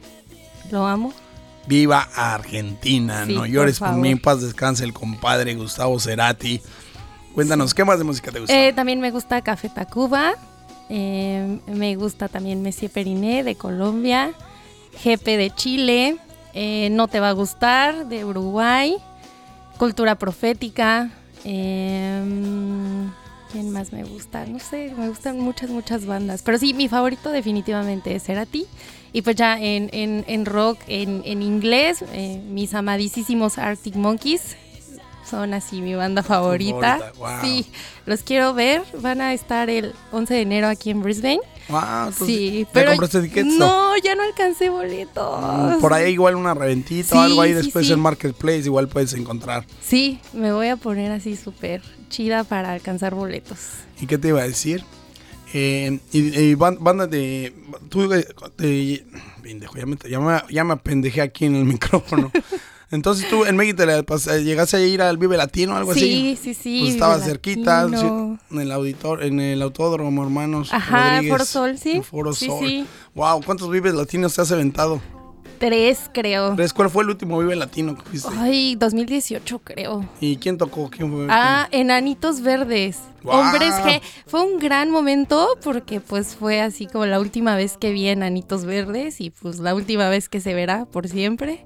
Lo 0.72 0.86
amo. 0.86 1.12
Viva 1.66 2.08
Argentina, 2.16 3.26
Sí, 3.26 3.34
no 3.34 3.40
por 3.42 3.50
llores 3.50 3.80
por, 3.80 3.90
favor. 3.90 4.02
mí, 4.02 4.16
paz 4.16 4.42
descanse 4.42 4.84
el 4.86 4.94
compadre 4.94 5.56
Gustavo 5.56 6.00
Cerati. 6.00 6.62
Cuéntanos, 7.34 7.74
¿qué 7.74 7.84
más 7.84 7.98
de 7.98 8.06
música 8.06 8.32
te 8.32 8.40
gusta? 8.40 8.54
Eh, 8.68 8.74
también 8.74 9.02
me 9.02 9.12
gusta 9.12 9.42
Café 9.42 9.70
Tacuba. 9.70 10.36
eh, 10.90 11.60
me 11.68 11.96
gusta 11.96 12.30
también 12.30 12.62
Messier 12.62 12.90
Periné 12.92 13.44
de 13.44 13.56
Colombia. 13.56 14.34
GP 15.04 15.26
de 15.38 15.52
Chile. 15.56 16.18
Eh, 16.60 16.90
no 16.92 17.08
te 17.08 17.20
va 17.20 17.30
a 17.30 17.34
gustar 17.34 18.08
de 18.08 18.26
Uruguay. 18.26 18.98
Cultura 19.78 20.16
Profética. 20.16 21.12
eh, 21.46 23.08
¿Quién 23.52 23.70
más 23.70 23.94
me 23.94 24.04
gusta? 24.04 24.46
No 24.46 24.60
sé, 24.60 24.94
me 24.98 25.08
gustan 25.08 25.40
muchas, 25.40 25.70
muchas 25.70 26.06
bandas. 26.06 26.42
Pero 26.42 26.58
sí, 26.58 26.74
mi 26.74 26.90
favorito 26.90 27.32
definitivamente 27.32 28.14
es 28.16 28.24
Cerati. 28.24 28.66
Y 29.14 29.22
pues 29.22 29.36
ya 29.38 29.58
en, 29.60 29.90
en- 29.94 30.26
en 30.28 30.46
rock, 30.46 30.78
en, 30.88 31.22
en 31.26 31.42
inglés, 31.42 32.04
eh, 32.12 32.42
mis 32.50 32.74
amadísimos 32.74 33.58
Arctic 33.58 33.96
Monkeys 33.96 34.56
son 35.30 35.54
así 35.54 35.82
mi 35.82 35.94
banda 35.96 36.24
favorita. 36.24 36.98
favorita, 36.98 37.20
wow. 37.20 37.42
Sí, 37.42 37.66
los 38.06 38.22
quiero 38.24 38.54
ver. 38.54 38.82
Van 39.02 39.22
a 39.22 39.34
estar 39.34 39.70
el 39.70 39.94
11 40.12 40.34
de 40.34 40.42
enero 40.42 40.68
aquí 40.68 40.90
en 40.90 41.02
Brisbane. 41.02 41.40
Ah, 41.70 42.06
entonces, 42.10 42.28
Sí, 42.28 42.60
¿ya 42.66 42.70
pero 42.74 42.90
compraste 42.92 43.22
tickets? 43.24 43.54
no, 43.58 43.98
ya 43.98 44.16
no 44.16 44.24
alcancé 44.24 44.70
boletos. 44.70 45.42
Mm, 45.78 45.82
Por 45.82 45.94
ahí 45.94 46.14
igual 46.14 46.36
una 46.36 46.54
reventita 46.54 47.18
o 47.18 47.22
algo 47.22 47.42
ahí 47.42 47.50
sí, 47.52 47.56
después 47.56 47.88
sí. 47.88 47.94
en 47.94 48.00
Marketplace 48.00 48.60
igual 48.66 48.88
puedes 48.88 49.14
encontrar. 49.14 49.66
Sí, 49.82 50.20
me 50.34 50.52
voy 50.54 50.68
a 50.68 50.78
poner 50.78 51.12
así 51.12 51.36
súper 51.36 51.82
chida 52.10 52.44
para 52.44 52.72
alcanzar 52.74 53.16
boletos. 53.16 53.58
¿Y 54.00 54.06
qué 54.08 54.18
te 54.18 54.30
iba 54.30 54.42
a 54.42 54.48
decir? 54.48 54.84
Eh, 55.54 56.00
y, 56.12 56.40
y 56.40 56.56
ban- 56.56 56.78
banda 56.80 57.08
de... 57.08 57.54
Tú 57.90 58.12
eh. 58.14 59.06
Pendejo, 59.42 59.78
ya 59.78 59.86
me, 59.86 59.98
ya, 60.10 60.20
me, 60.20 60.42
ya 60.54 60.64
me 60.64 60.74
apendejé 60.74 61.22
aquí 61.22 61.46
en 61.46 61.56
el 61.56 61.66
micrófono. 61.66 62.32
Entonces 62.90 63.28
tú 63.30 63.44
en 63.46 63.56
México 63.58 63.84
te 63.84 63.84
eh, 64.36 64.44
llegaste 64.44 64.78
a 64.78 64.80
ir 64.80 65.02
al 65.02 65.18
Vive 65.18 65.36
Latino 65.36 65.74
o 65.74 65.78
algo 65.78 65.92
así. 65.92 66.00
Sí, 66.00 66.40
sí, 66.42 66.54
sí, 66.54 66.80
Pues 66.80 66.82
Vive 66.82 66.90
estaba 66.90 67.20
cerquita, 67.20 67.84
Latino. 67.84 68.40
sí, 68.50 68.56
en 68.56 68.62
el 68.62 68.72
auditor, 68.72 69.24
en 69.24 69.40
el 69.42 69.62
autódromo, 69.62 70.24
hermanos. 70.24 70.74
Ajá, 70.74 71.10
Rodríguez, 71.16 71.32
Foro 71.32 71.46
Sol, 71.46 71.78
sí. 71.78 72.02
Foro 72.02 72.34
Sí, 72.34 72.48
Sol. 72.48 72.60
sí. 72.66 72.86
Wow, 73.14 73.44
¿cuántos 73.44 73.70
Vives 73.70 73.94
Latinos 73.94 74.34
te 74.36 74.42
has 74.42 74.52
aventado? 74.52 75.02
Tres, 75.60 76.10
creo. 76.14 76.56
¿Tres? 76.56 76.72
¿Cuál 76.72 76.90
fue 76.90 77.04
el 77.04 77.10
último 77.10 77.40
Vive 77.40 77.56
Latino 77.56 77.96
que 77.96 78.04
fuiste? 78.04 78.30
Ay, 78.38 78.76
2018, 78.76 79.60
creo. 79.60 80.08
¿Y 80.22 80.38
quién 80.38 80.58
tocó? 80.58 80.90
¿Quién 80.90 81.12
fue? 81.12 81.28
Ah, 81.30 81.68
Enanitos 81.72 82.42
Verdes. 82.42 83.00
Guau. 83.24 83.40
Hombres 83.42 83.74
G. 83.74 84.00
Fue 84.28 84.44
un 84.44 84.60
gran 84.60 84.92
momento 84.92 85.58
porque 85.64 86.00
pues 86.00 86.36
fue 86.36 86.62
así 86.62 86.86
como 86.86 87.06
la 87.08 87.20
última 87.20 87.56
vez 87.56 87.76
que 87.78 87.92
vi 87.92 88.08
Enanitos 88.08 88.66
Verdes 88.66 89.20
y 89.20 89.32
pues 89.32 89.58
la 89.60 89.74
última 89.74 90.08
vez 90.10 90.30
que 90.30 90.40
se 90.42 90.54
verá 90.54 90.86
por 90.86 91.08
siempre. 91.08 91.66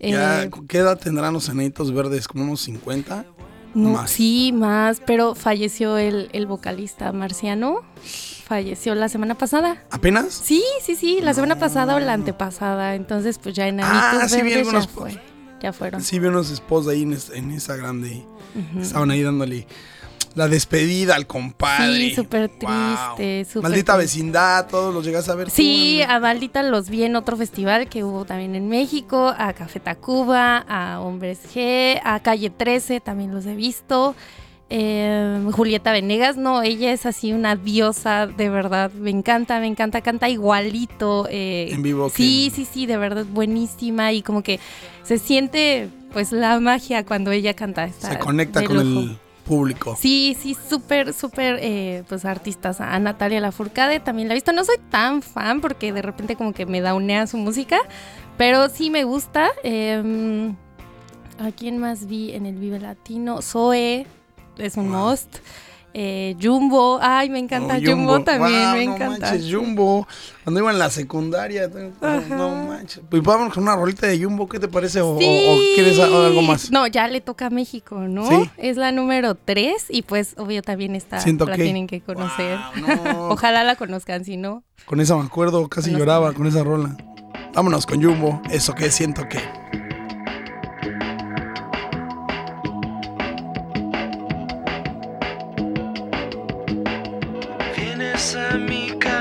Ya, 0.00 0.44
Eh, 0.44 0.50
¿Qué 0.68 0.78
edad 0.78 0.98
tendrán 0.98 1.32
los 1.34 1.48
enanitos 1.48 1.92
verdes? 1.92 2.26
¿Como 2.26 2.44
unos 2.44 2.60
50? 2.62 3.24
no, 3.74 3.90
más. 3.90 4.10
Sí, 4.10 4.52
más, 4.52 5.00
pero 5.06 5.34
falleció 5.34 5.96
el, 5.98 6.28
el 6.32 6.46
vocalista 6.46 7.12
marciano. 7.12 7.82
Falleció 8.44 8.94
la 8.96 9.08
semana 9.08 9.36
pasada. 9.36 9.84
¿Apenas? 9.90 10.32
Sí, 10.32 10.64
sí, 10.82 10.96
sí, 10.96 11.20
la 11.20 11.34
semana 11.34 11.58
pasada 11.58 11.94
o 11.94 12.00
la 12.00 12.14
antepasada. 12.14 12.94
Entonces, 12.96 13.38
pues 13.38 13.54
ya 13.54 13.68
Enanitos 13.68 14.22
Ah, 14.22 14.28
sí 14.28 14.36
vi 14.42 14.50
Verdes 14.54 14.58
algunos 14.66 14.86
ya 14.86 14.92
fue. 14.92 15.22
Ya 15.62 15.72
fueron. 15.72 16.02
Sí, 16.02 16.18
vi 16.18 16.26
unos 16.28 16.50
esposos 16.50 16.90
ahí 16.92 17.02
en, 17.02 17.16
en 17.34 17.50
Instagram 17.52 18.00
de... 18.02 18.24
Ujú. 18.56 18.80
Estaban 18.80 19.10
ahí 19.12 19.22
dándole 19.22 19.66
la 20.34 20.46
despedida 20.48 21.16
al 21.16 21.26
compadre. 21.26 22.10
Sí, 22.10 22.14
súper 22.14 22.48
Wow. 22.48 23.16
triste, 23.16 23.60
Maldita 23.60 23.96
triste. 23.96 23.96
vecindad, 24.20 24.66
todos 24.68 24.94
los 24.94 25.04
llegas 25.04 25.28
a 25.28 25.34
ver. 25.34 25.50
Sí, 25.50 26.00
a 26.06 26.20
Maldita 26.20 26.62
los 26.62 26.88
vi 26.88 27.04
en 27.04 27.16
otro 27.16 27.36
festival 27.36 27.88
que 27.88 28.04
hubo 28.04 28.24
también 28.24 28.54
en 28.54 28.68
México, 28.68 29.34
a 29.36 29.52
Café 29.52 29.80
Tacuba, 29.80 30.64
a 30.68 31.00
Hombres 31.00 31.40
G, 31.54 32.00
a 32.04 32.20
Calle 32.20 32.50
13, 32.50 33.00
también 33.00 33.34
los 33.34 33.44
he 33.46 33.54
visto. 33.54 34.14
Eh, 34.72 35.48
Julieta 35.50 35.90
Venegas, 35.90 36.36
no, 36.36 36.62
ella 36.62 36.92
es 36.92 37.04
así 37.04 37.32
una 37.32 37.56
diosa, 37.56 38.28
de 38.28 38.48
verdad, 38.50 38.92
me 38.92 39.10
encanta, 39.10 39.58
me 39.58 39.66
encanta, 39.66 40.00
canta 40.00 40.28
igualito. 40.28 41.26
eh, 41.28 41.70
En 41.72 41.82
vivo, 41.82 42.08
Sí, 42.08 42.52
sí, 42.54 42.64
sí, 42.72 42.86
de 42.86 42.96
verdad, 42.96 43.24
buenísima 43.28 44.12
y 44.12 44.22
como 44.22 44.44
que 44.44 44.60
se 45.02 45.18
siente 45.18 45.88
pues 46.12 46.30
la 46.30 46.60
magia 46.60 47.04
cuando 47.04 47.32
ella 47.32 47.54
canta. 47.54 47.84
está 47.86 48.12
Se 48.12 48.18
conecta 48.20 48.62
con 48.62 48.76
el 48.78 49.18
público. 49.50 49.96
Sí, 49.98 50.36
sí, 50.40 50.56
súper, 50.68 51.12
súper, 51.12 51.58
eh, 51.60 52.04
pues 52.08 52.24
artistas. 52.24 52.80
A 52.80 52.96
Natalia 53.00 53.40
Lafourcade 53.40 53.98
también 53.98 54.28
la 54.28 54.34
he 54.34 54.36
visto. 54.36 54.52
No 54.52 54.64
soy 54.64 54.76
tan 54.90 55.22
fan 55.22 55.60
porque 55.60 55.92
de 55.92 56.02
repente 56.02 56.36
como 56.36 56.52
que 56.52 56.66
me 56.66 56.80
daunea 56.80 57.26
su 57.26 57.36
música, 57.36 57.80
pero 58.38 58.68
sí 58.68 58.90
me 58.90 59.02
gusta. 59.02 59.48
Eh, 59.64 60.54
¿A 61.40 61.50
quién 61.50 61.78
más 61.78 62.06
vi 62.06 62.32
en 62.32 62.46
el 62.46 62.56
Vive 62.56 62.78
Latino? 62.78 63.42
Zoe, 63.42 64.06
es 64.56 64.76
un 64.76 64.88
must. 64.88 65.38
Eh, 65.92 66.36
Jumbo, 66.40 66.98
ay, 67.02 67.30
me 67.30 67.40
encanta 67.40 67.76
Oh, 67.76 67.80
Jumbo, 67.84 68.20
también, 68.22 68.62
Wow, 68.62 68.72
me 68.76 68.86
no 68.86 68.94
encanta. 68.94 69.26
manches, 69.32 69.52
Jumbo. 69.52 70.06
Cuando 70.44 70.60
iba 70.60 70.70
en 70.70 70.78
la 70.78 70.88
secundaria. 70.90 71.68
No, 72.00 72.20
no 72.36 72.64
manches. 72.66 73.00
Pues 73.10 73.22
vamos 73.22 73.52
con 73.52 73.64
una 73.64 73.74
rolita 73.74 74.06
de 74.06 74.22
Jumbo, 74.22 74.48
¿qué 74.48 74.60
te 74.60 74.68
parece? 74.68 75.00
¿O, 75.00 75.08
o- 75.10 75.16
o 75.16 75.58
quieres 75.74 75.98
algo 75.98 76.42
más? 76.42 76.70
No, 76.70 76.86
ya 76.86 77.08
le 77.08 77.20
toca 77.20 77.46
a 77.46 77.50
México, 77.50 77.96
¿no? 77.96 78.26
Sí. 78.28 78.50
Es 78.56 78.76
la 78.76 78.92
número 78.92 79.34
3 79.34 79.86
y 79.88 80.02
pues 80.02 80.34
obvio 80.38 80.62
también 80.62 80.94
está, 80.94 81.18
Siento 81.20 81.44
la 81.46 81.56
que- 81.56 81.64
tienen 81.64 81.86
que 81.88 82.00
conocer. 82.00 82.58
no. 82.76 83.28
Ojalá 83.30 83.64
la 83.64 83.74
conozcan, 83.76 84.24
si 84.24 84.36
no. 84.36 84.62
Con 84.86 85.00
esa 85.00 85.16
me 85.16 85.24
acuerdo, 85.24 85.68
casi 85.68 85.90
lloraba 85.90 86.32
con 86.32 86.46
esa 86.46 86.62
rola. 86.62 86.96
Vámonos 87.52 87.84
con 87.84 88.00
Jumbo, 88.02 88.40
eso 88.50 88.74
que 88.76 88.90
siento 88.92 89.28
que. 89.28 89.40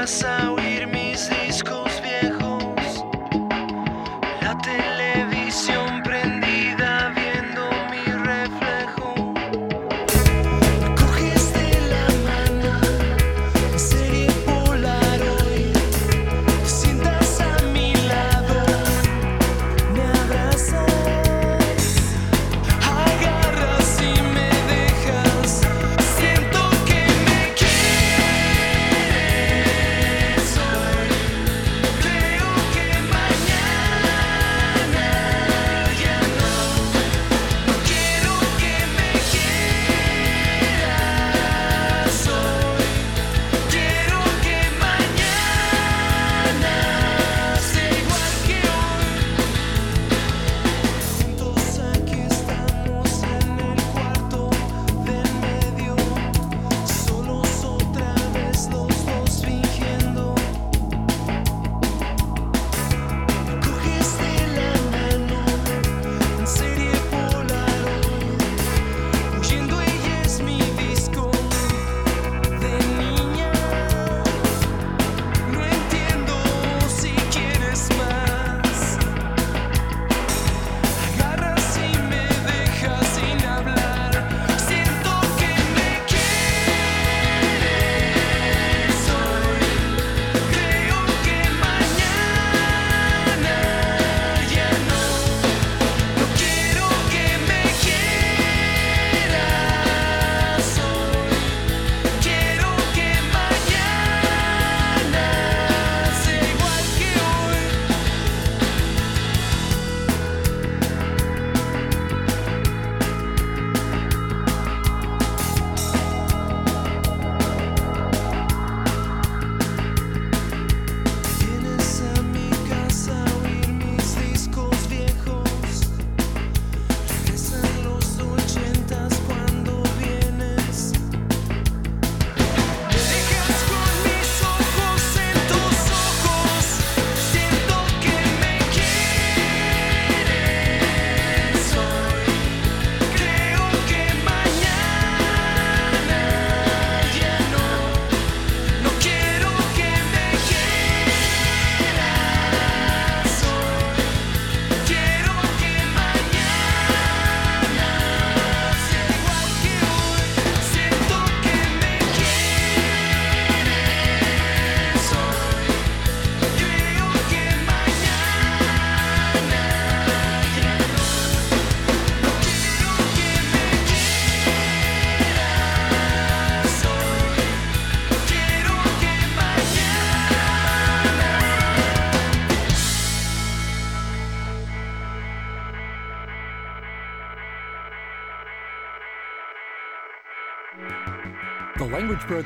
Mi 0.10 0.38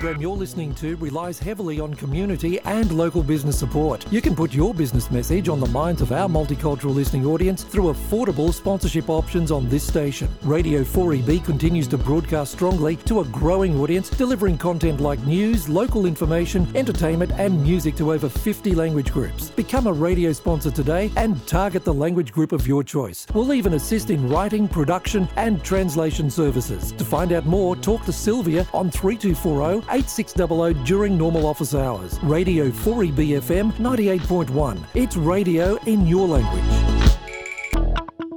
program 0.04 0.22
you're 0.22 0.36
listening 0.36 0.76
to 0.76 0.98
relies 0.98 1.40
heavily 1.40 1.80
on 1.80 1.94
community 1.94 2.60
and 2.66 2.92
local 2.92 3.24
business 3.24 3.58
support. 3.58 4.06
You 4.12 4.22
can 4.22 4.36
put 4.36 4.54
your 4.54 4.74
business 4.74 5.10
message 5.10 5.48
on 5.48 5.62
the 5.62 5.68
minds 5.68 6.02
of 6.02 6.12
our 6.12 6.28
multicultural 6.28 6.94
listening 6.94 7.26
audience 7.26 7.64
through 7.64 7.86
affordable 7.86 8.54
sponsorship 8.54 9.10
options 9.10 9.50
on 9.50 9.70
this 9.70 9.88
station. 9.88 10.28
Radio 10.42 10.82
4EB 10.82 11.46
continues 11.46 11.88
to 11.88 11.98
broadcast 11.98 12.52
strongly 12.52 12.98
to 12.98 13.22
a 13.22 13.26
growing 13.26 13.80
audience, 13.80 14.10
delivering 14.10 14.58
content 14.58 15.00
like 15.00 15.26
news, 15.26 15.70
local 15.70 16.06
information, 16.06 16.68
entertainment, 16.76 17.32
and 17.38 17.64
music 17.64 17.96
to 17.96 18.12
over 18.12 18.28
50 18.28 18.76
language 18.76 19.10
groups. 19.10 19.52
Become 19.52 19.88
a 19.88 19.94
radio 19.94 20.34
sponsor 20.34 20.70
today 20.70 21.14
and 21.16 21.48
target 21.48 21.86
the 21.86 21.94
language 21.94 22.34
group 22.34 22.52
of 22.52 22.68
your 22.68 22.84
choice. 22.84 23.26
We'll 23.34 23.54
even 23.54 23.76
assist 23.76 24.10
in 24.10 24.28
writing, 24.28 24.68
production, 24.68 25.30
and 25.38 25.64
translation 25.64 26.30
services. 26.30 26.92
To 26.92 27.06
find 27.06 27.32
out 27.32 27.46
more, 27.46 27.78
talk 27.78 28.04
to 28.04 28.12
Sylvia 28.12 28.68
on 28.74 28.92
3240 28.92 29.93
8600 29.94 30.84
during 30.86 31.16
normal 31.16 31.46
office 31.46 31.76
hours. 31.76 32.20
Radio 32.24 32.72
4EB 32.72 33.40
FM 33.42 33.72
98.1. 33.74 34.84
It's 34.96 35.16
radio 35.16 35.76
in 35.86 36.08
your 36.08 36.28
language. 36.28 37.13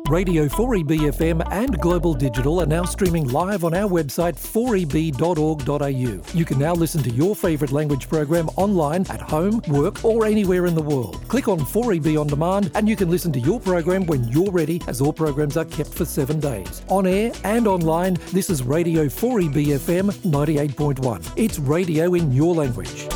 Radio 0.08 0.46
4EBFM 0.46 1.44
and 1.50 1.80
Global 1.80 2.14
Digital 2.14 2.60
are 2.60 2.66
now 2.66 2.84
streaming 2.84 3.26
live 3.28 3.64
on 3.64 3.74
our 3.74 3.90
website 3.90 4.36
4eb.org.au. 4.36 6.38
You 6.38 6.44
can 6.44 6.58
now 6.60 6.74
listen 6.74 7.02
to 7.02 7.10
your 7.10 7.34
favourite 7.34 7.72
language 7.72 8.08
program 8.08 8.48
online 8.50 9.04
at 9.10 9.20
home, 9.20 9.60
work, 9.66 10.04
or 10.04 10.26
anywhere 10.26 10.66
in 10.66 10.76
the 10.76 10.82
world. 10.82 11.20
Click 11.26 11.48
on 11.48 11.58
4EB 11.58 12.20
on 12.20 12.28
demand 12.28 12.70
and 12.76 12.88
you 12.88 12.94
can 12.94 13.10
listen 13.10 13.32
to 13.32 13.40
your 13.40 13.58
program 13.58 14.06
when 14.06 14.22
you're 14.28 14.52
ready, 14.52 14.80
as 14.86 15.00
all 15.00 15.12
programs 15.12 15.56
are 15.56 15.64
kept 15.64 15.92
for 15.92 16.04
seven 16.04 16.38
days. 16.38 16.82
On 16.88 17.04
air 17.04 17.32
and 17.42 17.66
online, 17.66 18.16
this 18.32 18.48
is 18.48 18.62
Radio 18.62 19.06
4EBFM 19.06 20.12
98.1. 20.12 21.32
It's 21.34 21.58
radio 21.58 22.14
in 22.14 22.30
your 22.30 22.54
language. 22.54 23.08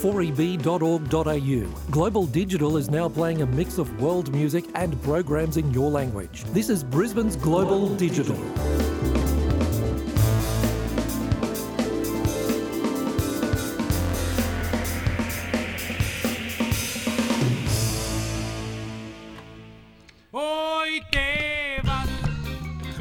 4eb.org.au. 0.00 1.90
Global 1.90 2.26
Digital 2.26 2.76
is 2.78 2.90
now 2.90 3.08
playing 3.08 3.42
a 3.42 3.46
mix 3.46 3.76
of 3.78 4.00
world 4.00 4.32
music 4.32 4.64
and 4.74 5.00
programs 5.02 5.56
in 5.58 5.70
your 5.72 5.90
language. 5.90 6.44
This 6.44 6.70
is 6.70 6.82
Brisbane's 6.82 7.36
Global 7.36 7.94
Digital. 7.96 8.36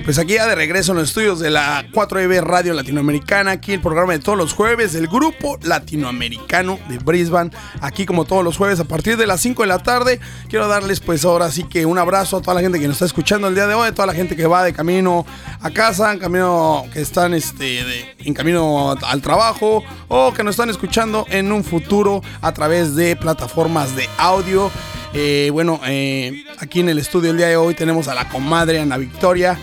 Pues 0.10 0.18
aquí 0.18 0.34
ya 0.34 0.48
de 0.48 0.56
regreso 0.56 0.94
en 0.94 0.98
los 0.98 1.10
estudios 1.10 1.40
de 1.40 1.52
la 1.52 1.86
4EB 1.92 2.42
Radio 2.42 2.74
Latinoamericana, 2.74 3.52
aquí 3.52 3.74
el 3.74 3.80
programa 3.80 4.14
de 4.14 4.18
todos 4.18 4.40
los 4.40 4.54
jueves 4.54 4.92
del 4.92 5.06
Grupo 5.06 5.60
Latinoamericano 5.62 6.80
de 6.90 6.98
Brisbane, 6.98 7.52
aquí 7.80 8.08
como 8.08 8.26
todos 8.26 8.44
los 8.44 8.58
jueves 8.58 8.80
a 8.80 8.86
partir 8.86 9.18
de 9.18 9.28
las 9.28 9.40
5 9.42 9.62
de 9.62 9.68
la 9.68 9.84
tarde. 9.84 10.20
Quiero 10.50 10.68
darles 10.68 11.00
pues 11.00 11.26
ahora 11.26 11.52
sí 11.52 11.64
que 11.64 11.86
un 11.86 12.00
abrazo 12.00 12.38
a 12.38 12.42
toda 12.42 12.56
la 12.56 12.62
gente 12.62 12.80
que 12.80 12.88
nos 12.88 12.96
está 12.96 13.06
escuchando 13.06 13.50
el 13.50 13.54
día 13.54 13.68
de 13.68 13.76
hoy, 13.76 13.90
a 13.90 13.94
toda 13.94 14.08
la 14.08 14.16
gente 14.16 14.36
que 14.36 14.48
va 14.48 14.64
de 14.64 14.74
camino 14.74 15.28
a 15.62 15.70
casa, 15.70 16.12
en 16.12 16.18
camino 16.18 16.86
que 16.92 17.02
están 17.02 17.36
este, 17.36 18.16
en 18.18 18.34
camino 18.34 18.98
al 19.04 19.22
trabajo 19.22 19.84
o 20.08 20.34
que 20.34 20.44
nos 20.44 20.54
están 20.54 20.72
escuchando 20.72 21.28
en 21.30 21.52
un 21.52 21.64
futuro 21.64 22.24
a 22.42 22.52
través 22.52 22.96
de 22.96 23.16
plataformas 23.16 23.96
de 23.96 24.10
audio. 24.18 24.72
Eh, 25.14 25.50
bueno, 25.54 25.80
eh, 25.86 26.46
aquí 26.58 26.80
en 26.80 26.90
el 26.90 26.98
estudio 26.98 27.30
el 27.30 27.38
día 27.38 27.48
de 27.48 27.58
hoy 27.58 27.76
tenemos 27.76 28.08
a 28.08 28.16
la 28.16 28.28
comadre 28.28 28.80
Ana 28.80 28.98
Victoria. 28.98 29.60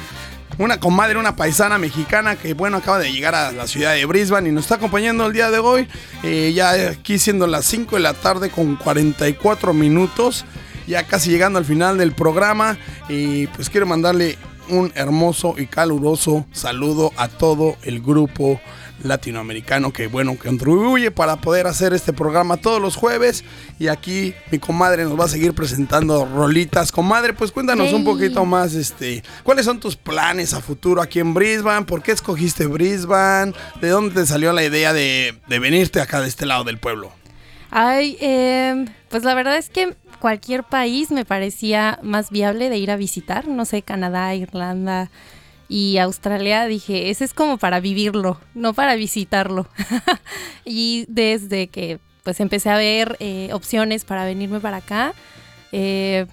Una 0.58 0.80
comadre, 0.80 1.18
una 1.18 1.36
paisana 1.36 1.76
mexicana 1.76 2.36
que, 2.36 2.54
bueno, 2.54 2.78
acaba 2.78 2.98
de 2.98 3.12
llegar 3.12 3.34
a 3.34 3.52
la 3.52 3.66
ciudad 3.66 3.92
de 3.92 4.06
Brisbane 4.06 4.48
y 4.48 4.52
nos 4.52 4.64
está 4.64 4.76
acompañando 4.76 5.26
el 5.26 5.34
día 5.34 5.50
de 5.50 5.58
hoy. 5.58 5.86
Eh, 6.22 6.52
ya 6.54 6.70
aquí 6.90 7.18
siendo 7.18 7.46
las 7.46 7.66
5 7.66 7.96
de 7.96 8.02
la 8.02 8.14
tarde 8.14 8.48
con 8.48 8.76
44 8.76 9.74
minutos. 9.74 10.46
Ya 10.86 11.02
casi 11.02 11.30
llegando 11.30 11.58
al 11.58 11.66
final 11.66 11.98
del 11.98 12.12
programa. 12.12 12.78
Y 13.08 13.48
pues 13.48 13.68
quiero 13.68 13.86
mandarle 13.86 14.38
un 14.68 14.92
hermoso 14.94 15.54
y 15.58 15.66
caluroso 15.66 16.46
saludo 16.52 17.12
a 17.16 17.28
todo 17.28 17.76
el 17.82 18.00
grupo 18.00 18.60
latinoamericano 19.08 19.92
que 19.92 20.06
bueno 20.06 20.38
que 20.38 20.48
contribuye 20.48 21.10
para 21.10 21.36
poder 21.36 21.66
hacer 21.66 21.92
este 21.92 22.12
programa 22.12 22.56
todos 22.56 22.80
los 22.80 22.96
jueves. 22.96 23.44
Y 23.78 23.88
aquí 23.88 24.34
mi 24.50 24.58
comadre 24.58 25.04
nos 25.04 25.18
va 25.18 25.24
a 25.24 25.28
seguir 25.28 25.54
presentando 25.54 26.26
rolitas. 26.26 26.92
Comadre 26.92 27.32
pues 27.32 27.52
cuéntanos 27.52 27.92
un 27.92 28.04
poquito 28.04 28.44
más 28.44 28.74
este 28.74 29.22
cuáles 29.42 29.64
son 29.64 29.80
tus 29.80 29.96
planes 29.96 30.54
a 30.54 30.60
futuro 30.60 31.02
aquí 31.02 31.20
en 31.20 31.34
Brisbane 31.34 31.86
por 31.86 32.02
qué 32.02 32.12
escogiste 32.12 32.66
Brisbane 32.66 33.52
de 33.80 33.88
dónde 33.88 34.14
te 34.14 34.26
salió 34.26 34.52
la 34.52 34.64
idea 34.64 34.92
de, 34.92 35.38
de 35.48 35.58
venirte 35.58 36.00
acá 36.00 36.20
de 36.20 36.28
este 36.28 36.46
lado 36.46 36.64
del 36.64 36.78
pueblo 36.78 37.12
Ay, 37.70 38.16
em, 38.20 38.86
pues 39.08 39.24
la 39.24 39.34
verdad 39.34 39.56
es 39.56 39.68
que 39.68 39.96
cualquier 40.18 40.64
país 40.64 41.10
me 41.10 41.24
parecía 41.24 41.98
más 42.02 42.30
viable 42.30 42.70
de 42.70 42.78
ir 42.78 42.90
a 42.90 42.96
visitar, 42.96 43.48
no 43.48 43.64
sé, 43.64 43.82
Canadá, 43.82 44.34
Irlanda 44.34 45.10
y 45.68 45.98
Australia, 45.98 46.66
dije, 46.66 47.10
ese 47.10 47.24
es 47.24 47.34
como 47.34 47.58
para 47.58 47.80
vivirlo, 47.80 48.40
no 48.54 48.74
para 48.74 48.94
visitarlo. 48.94 49.66
y 50.64 51.06
desde 51.08 51.68
que 51.68 51.98
pues 52.22 52.40
empecé 52.40 52.70
a 52.70 52.76
ver 52.76 53.16
eh, 53.20 53.50
opciones 53.52 54.04
para 54.04 54.24
venirme 54.24 54.58
para 54.58 54.78
acá, 54.78 55.14
eh, 55.70 56.26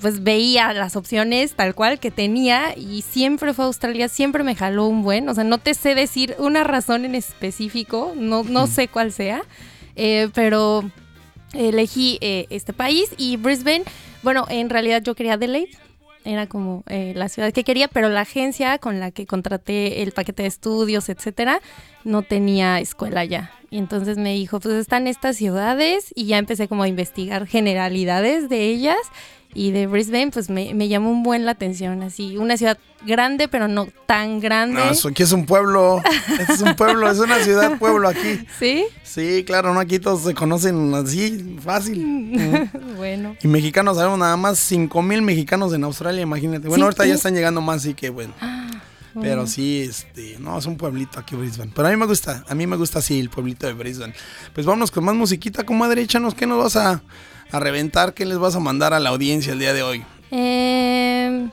pues 0.00 0.22
veía 0.22 0.72
las 0.72 0.96
opciones 0.96 1.54
tal 1.54 1.74
cual 1.74 1.98
que 1.98 2.10
tenía 2.10 2.76
y 2.76 3.02
siempre 3.02 3.54
fue 3.54 3.66
Australia, 3.66 4.08
siempre 4.08 4.42
me 4.42 4.54
jaló 4.54 4.86
un 4.86 5.02
buen, 5.02 5.28
o 5.28 5.34
sea, 5.34 5.44
no 5.44 5.58
te 5.58 5.74
sé 5.74 5.94
decir 5.94 6.34
una 6.38 6.64
razón 6.64 7.04
en 7.04 7.14
específico, 7.14 8.12
no, 8.16 8.44
no 8.44 8.66
sé 8.66 8.88
cuál 8.88 9.12
sea, 9.12 9.42
eh, 9.96 10.28
pero 10.34 10.90
elegí 11.52 12.18
eh, 12.20 12.46
este 12.50 12.72
país 12.72 13.10
y 13.16 13.36
Brisbane, 13.36 13.84
bueno, 14.22 14.46
en 14.48 14.70
realidad 14.70 15.02
yo 15.02 15.14
quería 15.14 15.34
Adelaide, 15.34 15.76
era 16.24 16.46
como 16.46 16.84
eh, 16.86 17.12
la 17.16 17.28
ciudad 17.28 17.52
que 17.52 17.64
quería, 17.64 17.88
pero 17.88 18.08
la 18.08 18.22
agencia 18.22 18.78
con 18.78 19.00
la 19.00 19.10
que 19.10 19.26
contraté 19.26 20.02
el 20.02 20.12
paquete 20.12 20.42
de 20.42 20.48
estudios, 20.48 21.08
etcétera, 21.08 21.60
no 22.04 22.22
tenía 22.22 22.80
escuela 22.80 23.24
ya. 23.24 23.50
Y 23.70 23.78
entonces 23.78 24.18
me 24.18 24.34
dijo, 24.34 24.60
pues 24.60 24.74
están 24.74 25.06
estas 25.06 25.36
ciudades 25.36 26.12
y 26.14 26.26
ya 26.26 26.38
empecé 26.38 26.68
como 26.68 26.82
a 26.82 26.88
investigar 26.88 27.46
generalidades 27.46 28.48
de 28.48 28.64
ellas 28.64 28.98
y 29.54 29.72
de 29.72 29.86
Brisbane, 29.86 30.30
pues 30.30 30.48
me, 30.50 30.74
me 30.74 30.88
llamó 30.88 31.10
un 31.10 31.22
buen 31.22 31.44
la 31.44 31.52
atención, 31.52 32.02
así, 32.02 32.36
una 32.36 32.56
ciudad 32.56 32.78
grande, 33.04 33.48
pero 33.48 33.66
no 33.66 33.88
tan 34.06 34.40
grande. 34.40 34.80
no, 34.80 35.08
aquí 35.10 35.22
es 35.22 35.32
un 35.32 35.46
pueblo 35.46 36.02
este 36.38 36.52
es 36.52 36.60
un 36.60 36.74
pueblo 36.74 37.10
es 37.10 37.18
una 37.18 37.38
ciudad 37.38 37.78
pueblo 37.78 38.06
aquí 38.06 38.44
¿Sí? 38.58 38.84
sí 39.02 39.42
claro 39.46 39.72
no 39.72 39.80
aquí 39.80 39.98
todos 39.98 40.24
se 40.24 40.34
conocen 40.34 40.92
así 40.92 41.56
fácil 41.64 42.68
bueno. 42.96 43.36
Y 43.42 43.48
mexicanos, 43.48 43.96
sabemos 43.96 44.18
nada 44.18 44.36
más 44.36 44.58
5 44.58 45.02
mil 45.02 45.22
mexicanos 45.22 45.72
en 45.72 45.84
Australia, 45.84 46.22
imagínate. 46.22 46.68
Bueno, 46.68 46.82
Sí, 46.82 46.84
ahorita 46.84 47.06
ya 47.06 47.14
están 47.14 47.34
llegando 47.34 47.60
más, 47.60 47.78
así 47.78 47.94
que 47.94 48.10
bueno. 48.10 48.34
Pero 49.20 49.46
sí, 49.46 49.80
este, 49.80 50.36
no, 50.38 50.56
es 50.58 50.66
un 50.66 50.76
pueblito 50.76 51.18
aquí 51.18 51.34
Brisbane. 51.34 51.72
Pero 51.74 51.88
a 51.88 51.90
mí 51.90 51.96
me 51.96 52.06
gusta, 52.06 52.44
a 52.48 52.54
mí 52.54 52.66
me 52.66 52.76
gusta 52.76 53.00
así 53.00 53.18
el 53.18 53.28
pueblito 53.28 53.66
de 53.66 53.72
Brisbane. 53.72 54.14
Pues 54.54 54.66
vámonos 54.66 54.90
con 54.90 55.04
más 55.04 55.14
musiquita, 55.14 55.64
comadre, 55.64 56.02
échanos, 56.02 56.34
¿qué 56.34 56.46
nos 56.46 56.62
vas 56.62 56.76
a, 56.76 57.02
a 57.52 57.60
reventar? 57.60 58.14
¿Qué 58.14 58.24
les 58.26 58.38
vas 58.38 58.54
a 58.56 58.60
mandar 58.60 58.92
a 58.94 59.00
la 59.00 59.10
audiencia 59.10 59.52
el 59.52 59.58
día 59.58 59.72
de 59.72 59.82
hoy? 59.82 60.04
Em, 60.30 61.50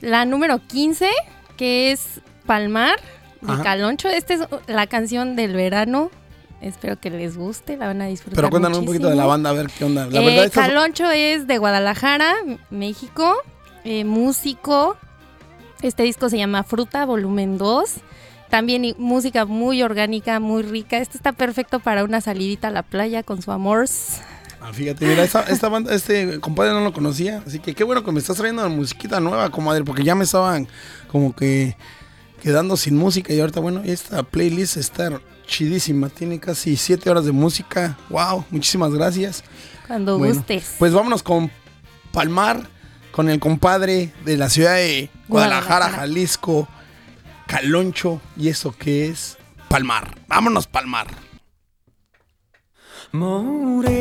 la 0.00 0.24
número 0.24 0.58
15, 0.66 1.08
que 1.56 1.92
es 1.92 2.20
Palmar, 2.46 2.98
de 3.40 3.52
Ajá. 3.52 3.62
Caloncho. 3.62 4.08
Esta 4.08 4.34
es 4.34 4.40
la 4.66 4.86
canción 4.86 5.36
del 5.36 5.54
verano. 5.54 6.10
Espero 6.60 6.98
que 7.00 7.10
les 7.10 7.36
guste, 7.36 7.76
la 7.76 7.88
van 7.88 8.00
a 8.02 8.06
disfrutar. 8.06 8.36
Pero 8.36 8.50
cuéntanos 8.50 8.78
un 8.78 8.84
poquito 8.86 9.08
de 9.08 9.16
la 9.16 9.26
banda, 9.26 9.50
a 9.50 9.52
ver 9.52 9.66
qué 9.66 9.84
onda. 9.84 10.06
La 10.06 10.20
Eh, 10.20 10.24
verdad, 10.24 10.52
Caloncho 10.52 11.10
es 11.10 11.46
de 11.48 11.58
Guadalajara, 11.58 12.34
México, 12.70 13.36
eh, 13.84 14.04
músico. 14.04 14.96
Este 15.82 16.04
disco 16.04 16.28
se 16.28 16.38
llama 16.38 16.62
Fruta, 16.62 17.04
volumen 17.04 17.58
2. 17.58 17.94
También 18.48 18.94
música 18.98 19.44
muy 19.44 19.82
orgánica, 19.82 20.38
muy 20.38 20.62
rica. 20.62 20.98
Este 20.98 21.16
está 21.16 21.32
perfecto 21.32 21.80
para 21.80 22.04
una 22.04 22.20
salidita 22.20 22.68
a 22.68 22.70
la 22.70 22.82
playa 22.84 23.24
con 23.24 23.42
su 23.42 23.50
amor. 23.50 23.86
Ah, 24.64 24.72
fíjate, 24.72 25.04
mira, 25.06 25.24
esta, 25.24 25.42
esta 25.42 25.68
banda, 25.68 25.92
este 25.92 26.38
compadre 26.38 26.72
no 26.72 26.82
lo 26.82 26.92
conocía. 26.92 27.42
Así 27.44 27.58
que 27.58 27.74
qué 27.74 27.82
bueno 27.82 28.04
que 28.04 28.12
me 28.12 28.20
estás 28.20 28.36
trayendo 28.36 28.68
musiquita 28.70 29.18
nueva, 29.18 29.50
comadre, 29.50 29.82
porque 29.82 30.04
ya 30.04 30.14
me 30.14 30.22
estaban 30.22 30.68
como 31.08 31.34
que 31.34 31.76
quedando 32.40 32.76
sin 32.76 32.96
música. 32.96 33.32
Y 33.32 33.40
ahorita, 33.40 33.58
bueno, 33.58 33.82
esta 33.84 34.22
playlist 34.22 34.76
está 34.76 35.20
chidísima. 35.46 36.10
Tiene 36.10 36.38
casi 36.38 36.76
7 36.76 37.10
horas 37.10 37.24
de 37.24 37.32
música. 37.32 37.98
Wow, 38.08 38.44
muchísimas 38.50 38.92
gracias. 38.92 39.42
Cuando 39.88 40.16
Bueno, 40.16 40.34
gustes. 40.34 40.76
Pues 40.78 40.92
vámonos 40.92 41.24
con 41.24 41.50
Palmar, 42.12 42.68
con 43.10 43.28
el 43.28 43.40
compadre 43.40 44.12
de 44.24 44.36
la 44.36 44.48
ciudad 44.48 44.76
de 44.76 45.10
Guadalajara. 45.26 45.90
Jalisco, 45.90 46.68
Caloncho. 47.48 48.20
¿Y 48.36 48.48
eso 48.48 48.72
qué 48.78 49.08
es? 49.08 49.38
Palmar. 49.68 50.14
Vámonos, 50.28 50.68
Palmar. 50.68 51.08
Morena 53.14 53.92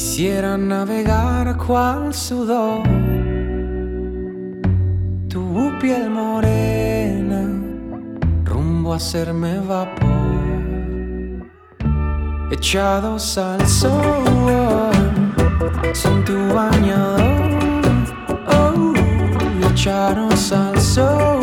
Quisiera 0.00 0.56
navegar 0.56 1.58
cual 1.58 2.14
sudor, 2.14 2.80
tu 5.28 5.70
piel 5.78 6.08
morena, 6.08 7.42
rumbo 8.46 8.94
a 8.94 8.96
hacerme 8.96 9.58
vapor, 9.58 10.08
echados 12.50 13.36
al 13.36 13.60
sol, 13.68 14.24
sin 15.92 16.24
tu 16.24 16.48
bañador, 16.54 17.52
oh, 18.48 18.94
echados 19.70 20.50
al 20.50 20.80
sol. 20.80 21.42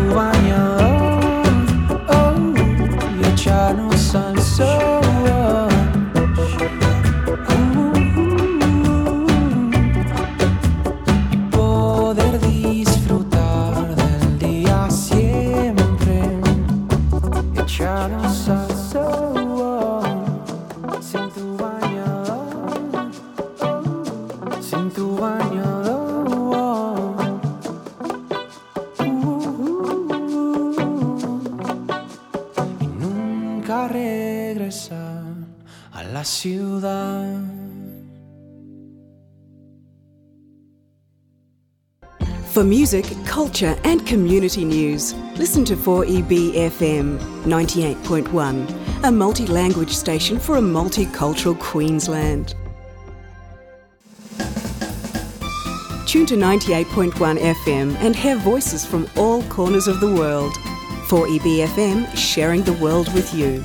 music, 42.91 43.26
culture, 43.26 43.78
and 43.84 44.07
community 44.07 44.64
news, 44.64 45.12
listen 45.36 45.62
to 45.62 45.76
4EB 45.76 46.55
FM 46.55 47.18
98.1, 47.45 49.05
a 49.05 49.12
multi 49.12 49.47
language 49.47 49.91
station 49.91 50.39
for 50.39 50.57
a 50.57 50.61
multicultural 50.61 51.59
Queensland. 51.61 52.55
Tune 56.07 56.24
to 56.24 56.36
98.1 56.36 57.12
FM 57.12 57.95
and 57.97 58.16
hear 58.16 58.36
voices 58.36 58.86
from 58.86 59.07
all 59.18 59.43
corners 59.51 59.86
of 59.86 60.01
the 60.01 60.14
world. 60.14 60.55
4EB 61.09 61.66
FM, 61.66 62.16
sharing 62.16 62.62
the 62.62 62.72
world 62.72 63.12
with 63.12 63.34
you. 63.34 63.62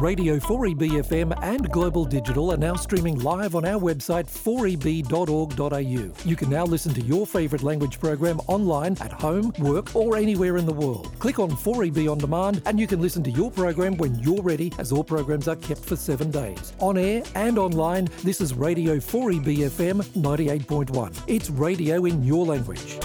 Radio 0.00 0.38
4EBFM 0.38 1.38
and 1.42 1.70
Global 1.70 2.06
Digital 2.06 2.52
are 2.52 2.56
now 2.56 2.74
streaming 2.74 3.18
live 3.18 3.54
on 3.54 3.66
our 3.66 3.78
website 3.78 4.24
4eb.org.au. 4.24 6.28
You 6.28 6.36
can 6.36 6.48
now 6.48 6.64
listen 6.64 6.94
to 6.94 7.02
your 7.02 7.26
favourite 7.26 7.62
language 7.62 8.00
program 8.00 8.40
online 8.46 8.96
at 9.02 9.12
home, 9.12 9.52
work, 9.58 9.94
or 9.94 10.16
anywhere 10.16 10.56
in 10.56 10.64
the 10.64 10.72
world. 10.72 11.12
Click 11.18 11.38
on 11.38 11.50
4EB 11.50 12.10
On 12.10 12.16
Demand 12.16 12.62
and 12.64 12.80
you 12.80 12.86
can 12.86 13.02
listen 13.02 13.22
to 13.24 13.30
your 13.30 13.50
program 13.50 13.98
when 13.98 14.18
you're 14.20 14.42
ready, 14.42 14.72
as 14.78 14.90
all 14.90 15.04
programs 15.04 15.48
are 15.48 15.56
kept 15.56 15.84
for 15.84 15.96
seven 15.96 16.30
days. 16.30 16.72
On 16.78 16.96
air 16.96 17.22
and 17.34 17.58
online, 17.58 18.08
this 18.24 18.40
is 18.40 18.54
Radio 18.54 18.96
4EBFM 18.96 20.02
98.1. 20.02 21.22
It's 21.26 21.50
radio 21.50 22.06
in 22.06 22.24
your 22.24 22.46
language. 22.46 22.96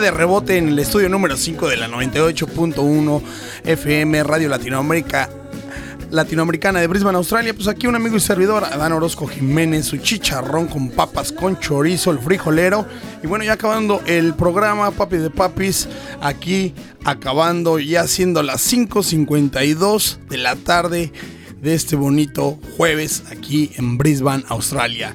De 0.00 0.10
rebote 0.10 0.56
en 0.56 0.68
el 0.68 0.78
estudio 0.78 1.08
número 1.08 1.36
5 1.36 1.68
de 1.68 1.76
la 1.76 1.86
98.1 1.86 3.22
FM 3.64 4.22
Radio 4.22 4.48
Latinoamérica. 4.48 5.28
Latinoamericana 6.10 6.80
de 6.80 6.86
Brisbane, 6.86 7.18
Australia, 7.18 7.54
pues 7.54 7.68
aquí 7.68 7.86
un 7.86 7.94
amigo 7.94 8.16
y 8.16 8.20
servidor, 8.20 8.64
Adán 8.64 8.92
Orozco 8.92 9.28
Jiménez, 9.28 9.86
su 9.86 9.98
chicharrón 9.98 10.66
con 10.66 10.90
papas, 10.90 11.30
con 11.30 11.60
chorizo, 11.60 12.10
el 12.10 12.18
frijolero. 12.18 12.86
Y 13.22 13.26
bueno, 13.26 13.44
ya 13.44 13.52
acabando 13.52 14.00
el 14.06 14.34
programa, 14.34 14.90
papi 14.90 15.18
de 15.18 15.30
papis, 15.30 15.86
aquí 16.20 16.74
acabando 17.04 17.78
ya 17.78 18.08
siendo 18.08 18.42
las 18.42 18.72
5.52 18.72 20.16
de 20.28 20.36
la 20.38 20.56
tarde 20.56 21.12
de 21.60 21.74
este 21.74 21.94
bonito 21.94 22.58
jueves 22.76 23.24
aquí 23.30 23.70
en 23.76 23.98
Brisbane, 23.98 24.44
Australia. 24.48 25.14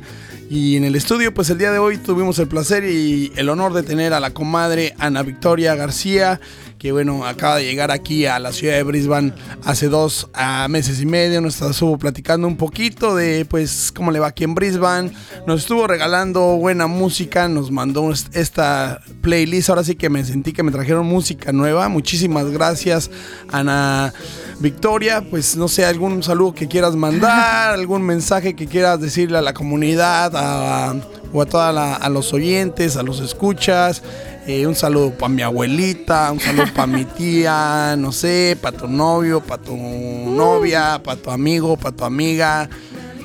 Y 0.50 0.78
en 0.78 0.84
el 0.84 0.96
estudio, 0.96 1.34
pues 1.34 1.50
el 1.50 1.58
día 1.58 1.72
de 1.72 1.80
hoy 1.80 1.98
tuvimos 1.98 2.38
el 2.38 2.48
placer 2.48 2.84
y 2.84 3.32
el 3.36 3.50
honor 3.50 3.74
de 3.74 3.82
tener 3.82 4.14
a 4.14 4.20
la 4.20 4.32
comadre 4.32 4.94
Ana 5.00 5.24
Victoria 5.24 5.74
García, 5.76 6.40
que 6.86 6.92
bueno, 6.92 7.26
acaba 7.26 7.56
de 7.56 7.64
llegar 7.66 7.90
aquí 7.90 8.28
a 8.28 8.38
la 8.38 8.52
ciudad 8.52 8.76
de 8.76 8.84
Brisbane 8.84 9.34
hace 9.64 9.90
dos 9.90 10.30
ah, 10.36 10.68
meses 10.70 11.02
y 11.02 11.08
medio. 11.08 11.42
Nos 11.42 11.60
estuvo 11.60 11.98
platicando 11.98 12.48
un 12.48 12.58
poquito 12.58 13.16
de 13.16 13.44
pues 13.46 13.92
cómo 13.92 14.12
le 14.12 14.20
va 14.20 14.28
aquí 14.28 14.44
en 14.44 14.54
Brisbane. 14.54 15.12
Nos 15.48 15.62
estuvo 15.62 15.88
regalando 15.88 16.42
buena 16.58 16.86
música, 16.86 17.48
nos 17.48 17.72
mandó 17.72 18.12
est- 18.12 18.36
esta 18.36 19.02
playlist. 19.22 19.70
Ahora 19.70 19.84
sí 19.84 19.96
que 19.96 20.12
me 20.12 20.24
sentí 20.24 20.54
que 20.54 20.62
me 20.62 20.72
trajeron 20.72 21.08
música 21.08 21.52
nueva. 21.52 21.90
Muchísimas 21.90 22.52
gracias, 22.52 23.10
Ana 23.52 24.14
Victoria. 24.60 25.24
Pues 25.28 25.56
no 25.58 25.68
sé, 25.68 25.86
algún 25.86 26.22
saludo 26.22 26.54
que 26.54 26.68
quieras 26.68 26.96
mandar, 26.96 27.74
algún 27.74 28.04
mensaje 28.04 28.56
que 28.56 28.68
quieras 28.68 29.02
decirle 29.02 29.40
a 29.40 29.42
la 29.42 29.56
comunidad 29.56 30.32
a- 30.36 30.94
o 31.34 31.42
a 31.42 31.46
todos 31.48 31.76
a 31.76 32.10
los 32.10 32.32
oyentes, 32.32 32.96
a 32.96 33.02
los 33.02 33.20
escuchas. 33.22 34.04
Eh, 34.48 34.68
un 34.68 34.76
saludo 34.76 35.12
para 35.12 35.30
mi 35.30 35.42
abuelita, 35.42 36.32
un 36.32 36.40
saludo 36.40 36.66
para 36.74 36.86
mi 36.86 37.04
tía, 37.04 37.96
no 37.98 38.12
sé, 38.12 38.56
para 38.62 38.78
tu 38.78 38.88
novio, 38.88 39.42
para 39.42 39.62
tu 39.62 39.76
novia, 39.76 41.02
para 41.04 41.20
tu 41.20 41.32
amigo, 41.32 41.76
para 41.78 41.96
tu 41.96 42.06
amiga. 42.06 42.70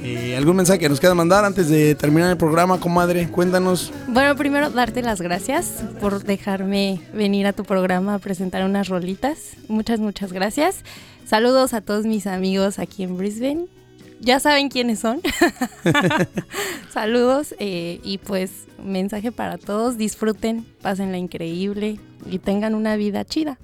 Eh, 0.03 0.35
¿Algún 0.35 0.57
mensaje 0.57 0.79
que 0.79 0.89
nos 0.89 0.99
quieras 0.99 1.14
mandar 1.14 1.45
antes 1.45 1.68
de 1.68 1.95
terminar 1.95 2.31
el 2.31 2.39
programa, 2.39 2.81
comadre? 2.81 3.29
Cuéntanos. 3.29 3.93
Bueno, 4.09 4.35
primero 4.35 4.71
darte 4.71 5.03
las 5.03 5.21
gracias 5.21 5.85
por 6.01 6.25
dejarme 6.25 7.03
venir 7.12 7.47
a 7.47 7.53
tu 7.53 7.64
programa 7.64 8.14
a 8.14 8.18
presentar 8.18 8.64
unas 8.64 8.89
rolitas. 8.89 9.57
Muchas, 9.68 10.01
muchas 10.01 10.33
gracias. 10.33 10.85
Saludos 11.27 11.75
a 11.75 11.83
todos 11.83 12.07
mis 12.07 12.27
amigos 12.27 12.79
aquí 12.79 13.03
en 13.03 13.18
Brisbane. 13.18 13.66
Ya 14.21 14.39
saben 14.39 14.68
quiénes 14.68 15.01
son. 15.01 15.21
Saludos 16.93 17.55
eh, 17.59 18.01
y 18.05 18.18
pues 18.18 18.66
mensaje 18.85 19.33
para 19.33 19.59
todos. 19.59 19.97
Disfruten, 19.97 20.64
pásenla 20.83 21.18
increíble 21.18 21.99
y 22.31 22.39
tengan 22.39 22.75
una 22.75 22.97
vida 22.97 23.25
chida. 23.25 23.59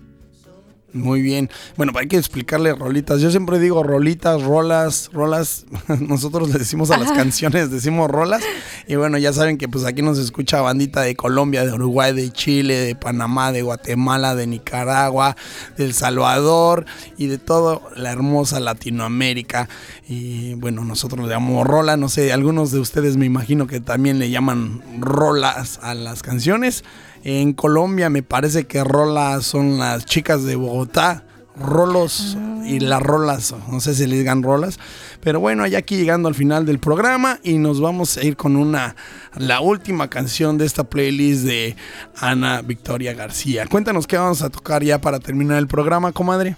Muy 0.93 1.21
bien. 1.21 1.51
Bueno, 1.77 1.93
hay 1.97 2.07
que 2.07 2.17
explicarle 2.17 2.75
rolitas. 2.75 3.21
Yo 3.21 3.31
siempre 3.31 3.59
digo 3.59 3.83
rolitas, 3.83 4.43
rolas, 4.43 5.11
rolas. 5.13 5.67
Nosotros 6.01 6.51
le 6.51 6.59
decimos 6.59 6.91
a 6.91 6.97
las 6.97 7.09
Ajá. 7.09 7.19
canciones, 7.19 7.71
decimos 7.71 8.11
rolas. 8.11 8.43
Y 8.87 8.95
bueno, 8.95 9.19
ya 9.19 9.33
saben 9.33 9.59
que 9.59 9.69
pues 9.69 9.85
aquí 9.85 10.01
nos 10.01 10.19
escucha 10.19 10.63
bandita 10.63 11.03
de 11.03 11.15
Colombia, 11.15 11.67
de 11.67 11.73
Uruguay, 11.73 12.15
de 12.15 12.31
Chile, 12.31 12.77
de 12.77 12.95
Panamá, 12.95 13.53
de 13.53 13.63
Guatemala, 13.63 14.35
de 14.35 14.47
Nicaragua, 14.47 15.37
de 15.77 15.85
El 15.85 15.93
Salvador 15.93 16.87
y 17.19 17.27
de 17.27 17.39
toda 17.39 17.81
la 17.97 18.11
hermosa 18.13 18.59
Latinoamérica. 18.61 19.69
Y 20.09 20.55
bueno, 20.55 20.85
nosotros 20.85 21.27
le 21.27 21.35
llamamos 21.35 21.67
rola. 21.67 21.97
No 21.97 22.09
sé, 22.09 22.33
algunos 22.33 22.71
de 22.71 22.79
ustedes 22.79 23.17
me 23.17 23.27
imagino 23.27 23.67
que 23.67 23.81
también 23.81 24.19
le 24.19 24.31
llaman 24.31 24.83
rolas 25.01 25.79
a 25.83 25.95
las 25.95 26.23
canciones. 26.23 26.85
En 27.29 27.55
Colombia 27.55 28.09
me 28.09 28.23
parece 28.23 28.69
que 28.69 28.85
rolas 28.85 29.45
son 29.45 29.79
las 29.79 30.05
chicas 30.05 30.45
de 30.45 30.55
Bogotá 30.55 31.25
rolos 31.59 32.37
y 32.67 32.79
las 32.79 33.03
rolas, 33.03 33.53
no 33.69 33.81
sé 33.81 33.95
si 33.95 34.07
le 34.07 34.17
digan 34.19 34.45
rolas, 34.45 34.79
pero 35.23 35.41
bueno, 35.41 35.67
ya 35.67 35.79
aquí 35.79 35.97
llegando 35.97 36.29
al 36.29 36.37
final 36.37 36.67
del 36.67 36.79
programa 36.79 37.41
y 37.43 37.59
nos 37.59 37.81
vamos 37.81 38.17
a 38.17 38.23
ir 38.25 38.37
con 38.37 38.55
una, 38.57 38.95
la 39.37 39.61
última 39.61 40.09
canción 40.09 40.57
de 40.57 40.67
esta 40.67 40.85
playlist 40.85 41.43
de 41.45 41.75
Ana 42.21 42.63
Victoria 42.63 43.13
García. 43.15 43.67
Cuéntanos 43.67 44.07
qué 44.07 44.19
vamos 44.19 44.43
a 44.43 44.51
tocar 44.51 44.85
ya 44.85 45.01
para 45.01 45.19
terminar 45.19 45.59
el 45.59 45.67
programa, 45.67 46.13
comadre. 46.13 46.55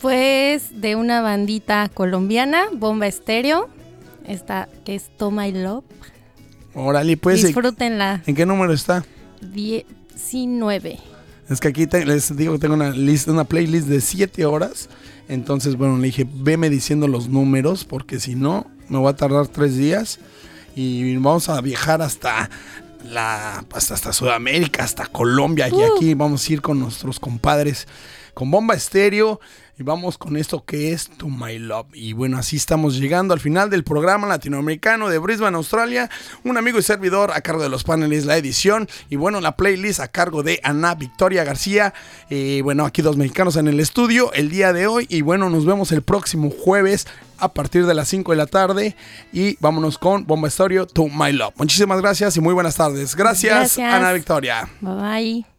Pues 0.00 0.80
de 0.80 0.94
una 0.94 1.20
bandita 1.22 1.88
colombiana, 1.88 2.64
Bomba 2.74 3.08
Estéreo, 3.08 3.68
esta 4.24 4.68
que 4.84 4.94
es 4.94 5.10
Toma 5.16 5.48
y 5.48 5.52
Love. 5.52 5.84
Órale, 6.74 7.16
pues. 7.16 7.40
¿en- 7.40 7.46
Disfrútenla. 7.46 8.22
¿En 8.26 8.34
qué 8.36 8.46
número 8.46 8.72
está? 8.72 9.04
19. 10.14 10.98
Es 11.48 11.60
que 11.60 11.68
aquí 11.68 11.86
te- 11.86 12.04
les 12.06 12.34
digo 12.36 12.52
que 12.54 12.58
tengo 12.60 12.74
una 12.74 12.90
lista, 12.90 13.32
una 13.32 13.44
playlist 13.44 13.86
de 13.88 14.00
7 14.00 14.44
horas. 14.46 14.88
Entonces, 15.28 15.76
bueno, 15.76 15.96
le 15.98 16.06
dije, 16.06 16.26
veme 16.32 16.70
diciendo 16.70 17.08
los 17.08 17.28
números, 17.28 17.84
porque 17.84 18.20
si 18.20 18.34
no, 18.34 18.66
me 18.88 18.98
voy 18.98 19.10
a 19.10 19.16
tardar 19.16 19.48
3 19.48 19.76
días. 19.76 20.18
Y 20.74 21.16
vamos 21.16 21.48
a 21.48 21.60
viajar 21.60 22.00
hasta 22.02 22.48
la 23.04 23.64
hasta, 23.74 23.94
hasta 23.94 24.12
Sudamérica, 24.12 24.84
hasta 24.84 25.06
Colombia. 25.06 25.68
Y 25.68 25.72
Uh. 25.72 25.96
aquí 25.96 26.14
vamos 26.14 26.48
a 26.48 26.52
ir 26.52 26.62
con 26.62 26.78
nuestros 26.78 27.18
compadres 27.20 27.86
con 28.34 28.50
bomba 28.50 28.74
estéreo. 28.74 29.40
Y 29.78 29.84
vamos 29.84 30.18
con 30.18 30.36
esto 30.36 30.64
que 30.64 30.92
es 30.92 31.08
To 31.16 31.28
My 31.28 31.58
Love. 31.58 31.86
Y 31.94 32.12
bueno, 32.12 32.36
así 32.36 32.56
estamos 32.56 32.98
llegando 32.98 33.32
al 33.32 33.40
final 33.40 33.70
del 33.70 33.84
programa 33.84 34.26
latinoamericano 34.26 35.08
de 35.08 35.18
Brisbane, 35.18 35.56
Australia. 35.56 36.10
Un 36.44 36.58
amigo 36.58 36.78
y 36.78 36.82
servidor 36.82 37.30
a 37.32 37.40
cargo 37.40 37.62
de 37.62 37.70
los 37.70 37.82
paneles, 37.82 38.26
la 38.26 38.36
edición. 38.36 38.86
Y 39.08 39.16
bueno, 39.16 39.40
la 39.40 39.56
playlist 39.56 40.00
a 40.00 40.08
cargo 40.08 40.42
de 40.42 40.60
Ana 40.62 40.94
Victoria 40.94 41.42
García. 41.44 41.94
Y 42.28 42.60
bueno, 42.60 42.84
aquí 42.84 43.00
dos 43.00 43.16
mexicanos 43.16 43.56
en 43.56 43.66
el 43.66 43.80
estudio 43.80 44.30
el 44.34 44.50
día 44.50 44.74
de 44.74 44.86
hoy. 44.86 45.06
Y 45.08 45.22
bueno, 45.22 45.48
nos 45.48 45.64
vemos 45.64 45.90
el 45.92 46.02
próximo 46.02 46.50
jueves 46.50 47.06
a 47.38 47.48
partir 47.48 47.86
de 47.86 47.94
las 47.94 48.08
5 48.08 48.30
de 48.32 48.36
la 48.36 48.46
tarde. 48.46 48.94
Y 49.32 49.56
vámonos 49.60 49.96
con 49.96 50.26
Bomba 50.26 50.48
Estéreo 50.48 50.86
To 50.86 51.08
My 51.08 51.32
Love. 51.32 51.54
Muchísimas 51.56 52.00
gracias 52.02 52.36
y 52.36 52.40
muy 52.40 52.52
buenas 52.52 52.76
tardes. 52.76 53.16
Gracias, 53.16 53.76
Gracias. 53.76 53.94
Ana 53.94 54.12
Victoria. 54.12 54.68
Bye 54.80 54.94
bye. 54.94 55.51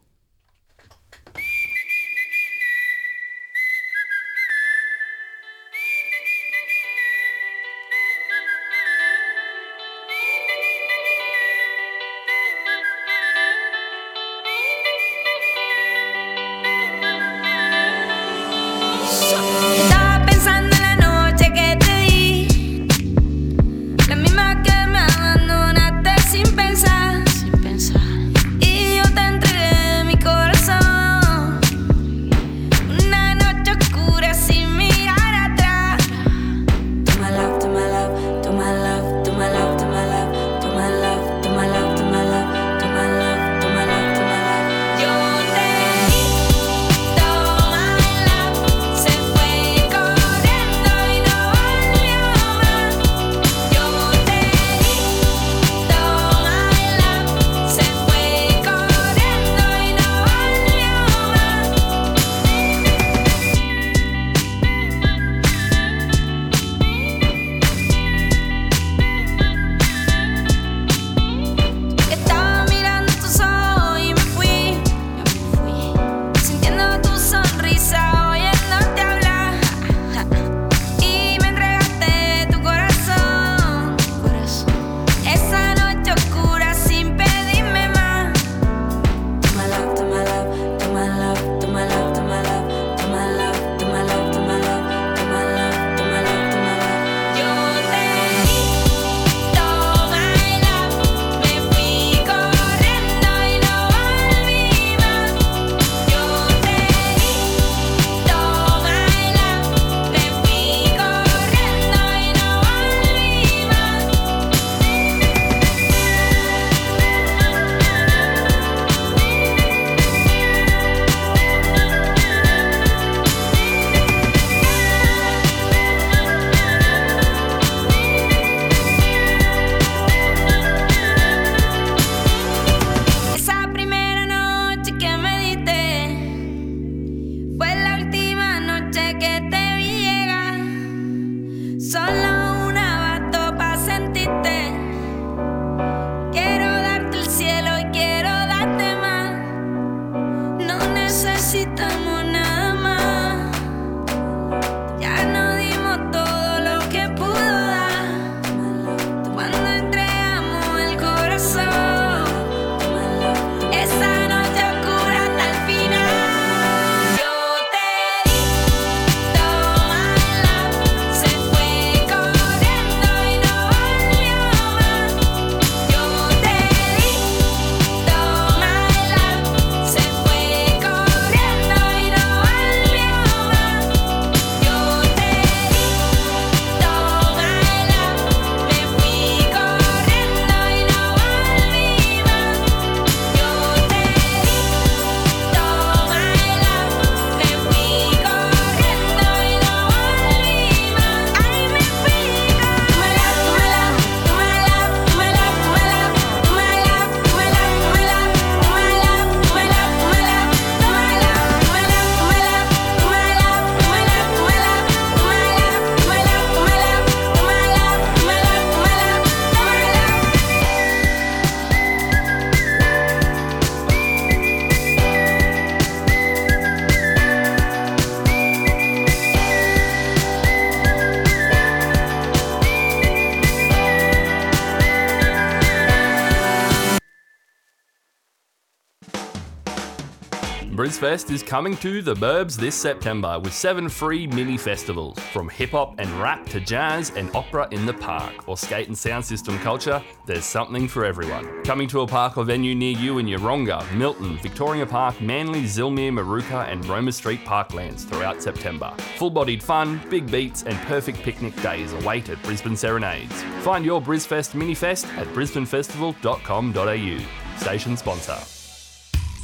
BrisFest 241.04 241.32
is 241.32 241.44
coming 241.44 241.76
to 241.78 242.02
the 242.02 242.14
Burbs 242.14 242.56
this 242.56 242.76
September 242.76 243.38
with 243.38 243.54
seven 243.54 243.90
free 243.90 244.26
mini 244.26 244.58
festivals. 244.58 245.20
From 245.34 245.50
hip 245.50 245.72
hop 245.72 245.96
and 245.98 246.10
rap 246.12 246.46
to 246.46 246.62
jazz 246.62 247.12
and 247.18 247.30
opera 247.36 247.68
in 247.72 247.86
the 247.86 247.94
park 247.94 248.48
or 248.48 248.56
skate 248.56 248.88
and 248.88 248.98
sound 248.98 249.26
system 249.26 249.60
culture, 249.60 250.02
there's 250.26 250.46
something 250.46 250.88
for 250.88 251.04
everyone. 251.04 251.62
Coming 251.66 251.90
to 251.90 252.00
a 252.02 252.08
park 252.08 252.38
or 252.38 252.46
venue 252.46 252.74
near 252.74 252.98
you 252.98 253.18
in 253.18 253.26
Yeronga, 253.26 253.84
Milton, 253.94 254.38
Victoria 254.38 254.86
Park, 254.86 255.20
Manly, 255.20 255.64
Zilmere, 255.64 256.10
Maruka, 256.10 256.72
and 256.72 256.86
Roma 256.86 257.12
Street 257.12 257.44
parklands 257.44 258.06
throughout 258.06 258.42
September. 258.42 258.94
Full 259.18 259.32
bodied 259.32 259.62
fun, 259.62 260.00
big 260.10 260.32
beats, 260.32 260.64
and 260.64 260.78
perfect 260.88 261.18
picnic 261.18 261.54
days 261.62 261.92
await 261.92 262.30
at 262.30 262.42
Brisbane 262.44 262.78
Serenades. 262.78 263.44
Find 263.60 263.84
your 263.84 264.02
BrisFest 264.02 264.56
mini 264.56 264.74
fest 264.74 265.06
at 265.18 265.28
brisbanefestival.com.au. 265.28 267.58
Station 267.58 267.98
sponsor. 267.98 268.53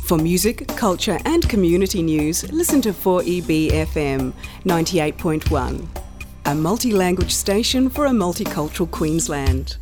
For 0.10 0.18
music, 0.18 0.68
culture, 0.70 1.20
and 1.26 1.48
community 1.48 2.02
news, 2.02 2.52
listen 2.52 2.82
to 2.82 2.90
4EBFM 2.90 4.34
98.1, 4.66 5.88
a 6.46 6.56
multi 6.56 6.92
language 6.92 7.32
station 7.32 7.92
for 7.92 8.08
a 8.08 8.10
multicultural 8.10 8.90
Queensland. 8.90 9.78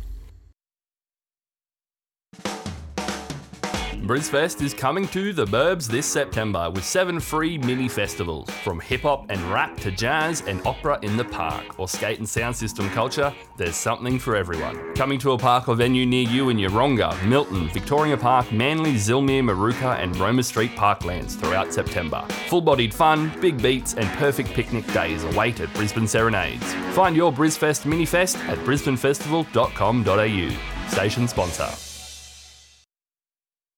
BrisFest 4.08 4.62
is 4.62 4.72
coming 4.72 5.06
to 5.08 5.34
the 5.34 5.44
Burbs 5.44 5.86
this 5.86 6.06
September 6.06 6.70
with 6.70 6.82
seven 6.82 7.20
free 7.20 7.58
mini 7.58 7.90
festivals. 7.90 8.48
From 8.64 8.80
hip 8.80 9.02
hop 9.02 9.26
and 9.28 9.38
rap 9.52 9.76
to 9.80 9.90
jazz 9.90 10.40
and 10.46 10.66
opera 10.66 10.98
in 11.02 11.18
the 11.18 11.26
park 11.26 11.78
or 11.78 11.86
skate 11.86 12.18
and 12.18 12.26
sound 12.26 12.56
system 12.56 12.88
culture, 12.88 13.30
there's 13.58 13.76
something 13.76 14.18
for 14.18 14.34
everyone. 14.34 14.94
Coming 14.94 15.18
to 15.18 15.32
a 15.32 15.38
park 15.38 15.68
or 15.68 15.74
venue 15.74 16.06
near 16.06 16.26
you 16.26 16.48
in 16.48 16.56
Yeronga, 16.56 17.22
Milton, 17.28 17.68
Victoria 17.68 18.16
Park, 18.16 18.50
Manly, 18.50 18.94
Zilmere, 18.94 19.42
Maruka, 19.42 19.98
and 19.98 20.16
Roma 20.16 20.42
Street 20.42 20.70
parklands 20.70 21.38
throughout 21.38 21.74
September. 21.74 22.24
Full 22.46 22.62
bodied 22.62 22.94
fun, 22.94 23.30
big 23.42 23.60
beats, 23.60 23.92
and 23.92 24.08
perfect 24.16 24.48
picnic 24.54 24.90
days 24.94 25.22
await 25.24 25.60
at 25.60 25.70
Brisbane 25.74 26.08
Serenades. 26.08 26.72
Find 26.94 27.14
your 27.14 27.30
BrisFest 27.30 27.84
mini 27.84 28.06
fest 28.06 28.38
at 28.48 28.56
brisbanefestival.com.au. 28.60 30.88
Station 30.88 31.28
sponsor. 31.28 31.87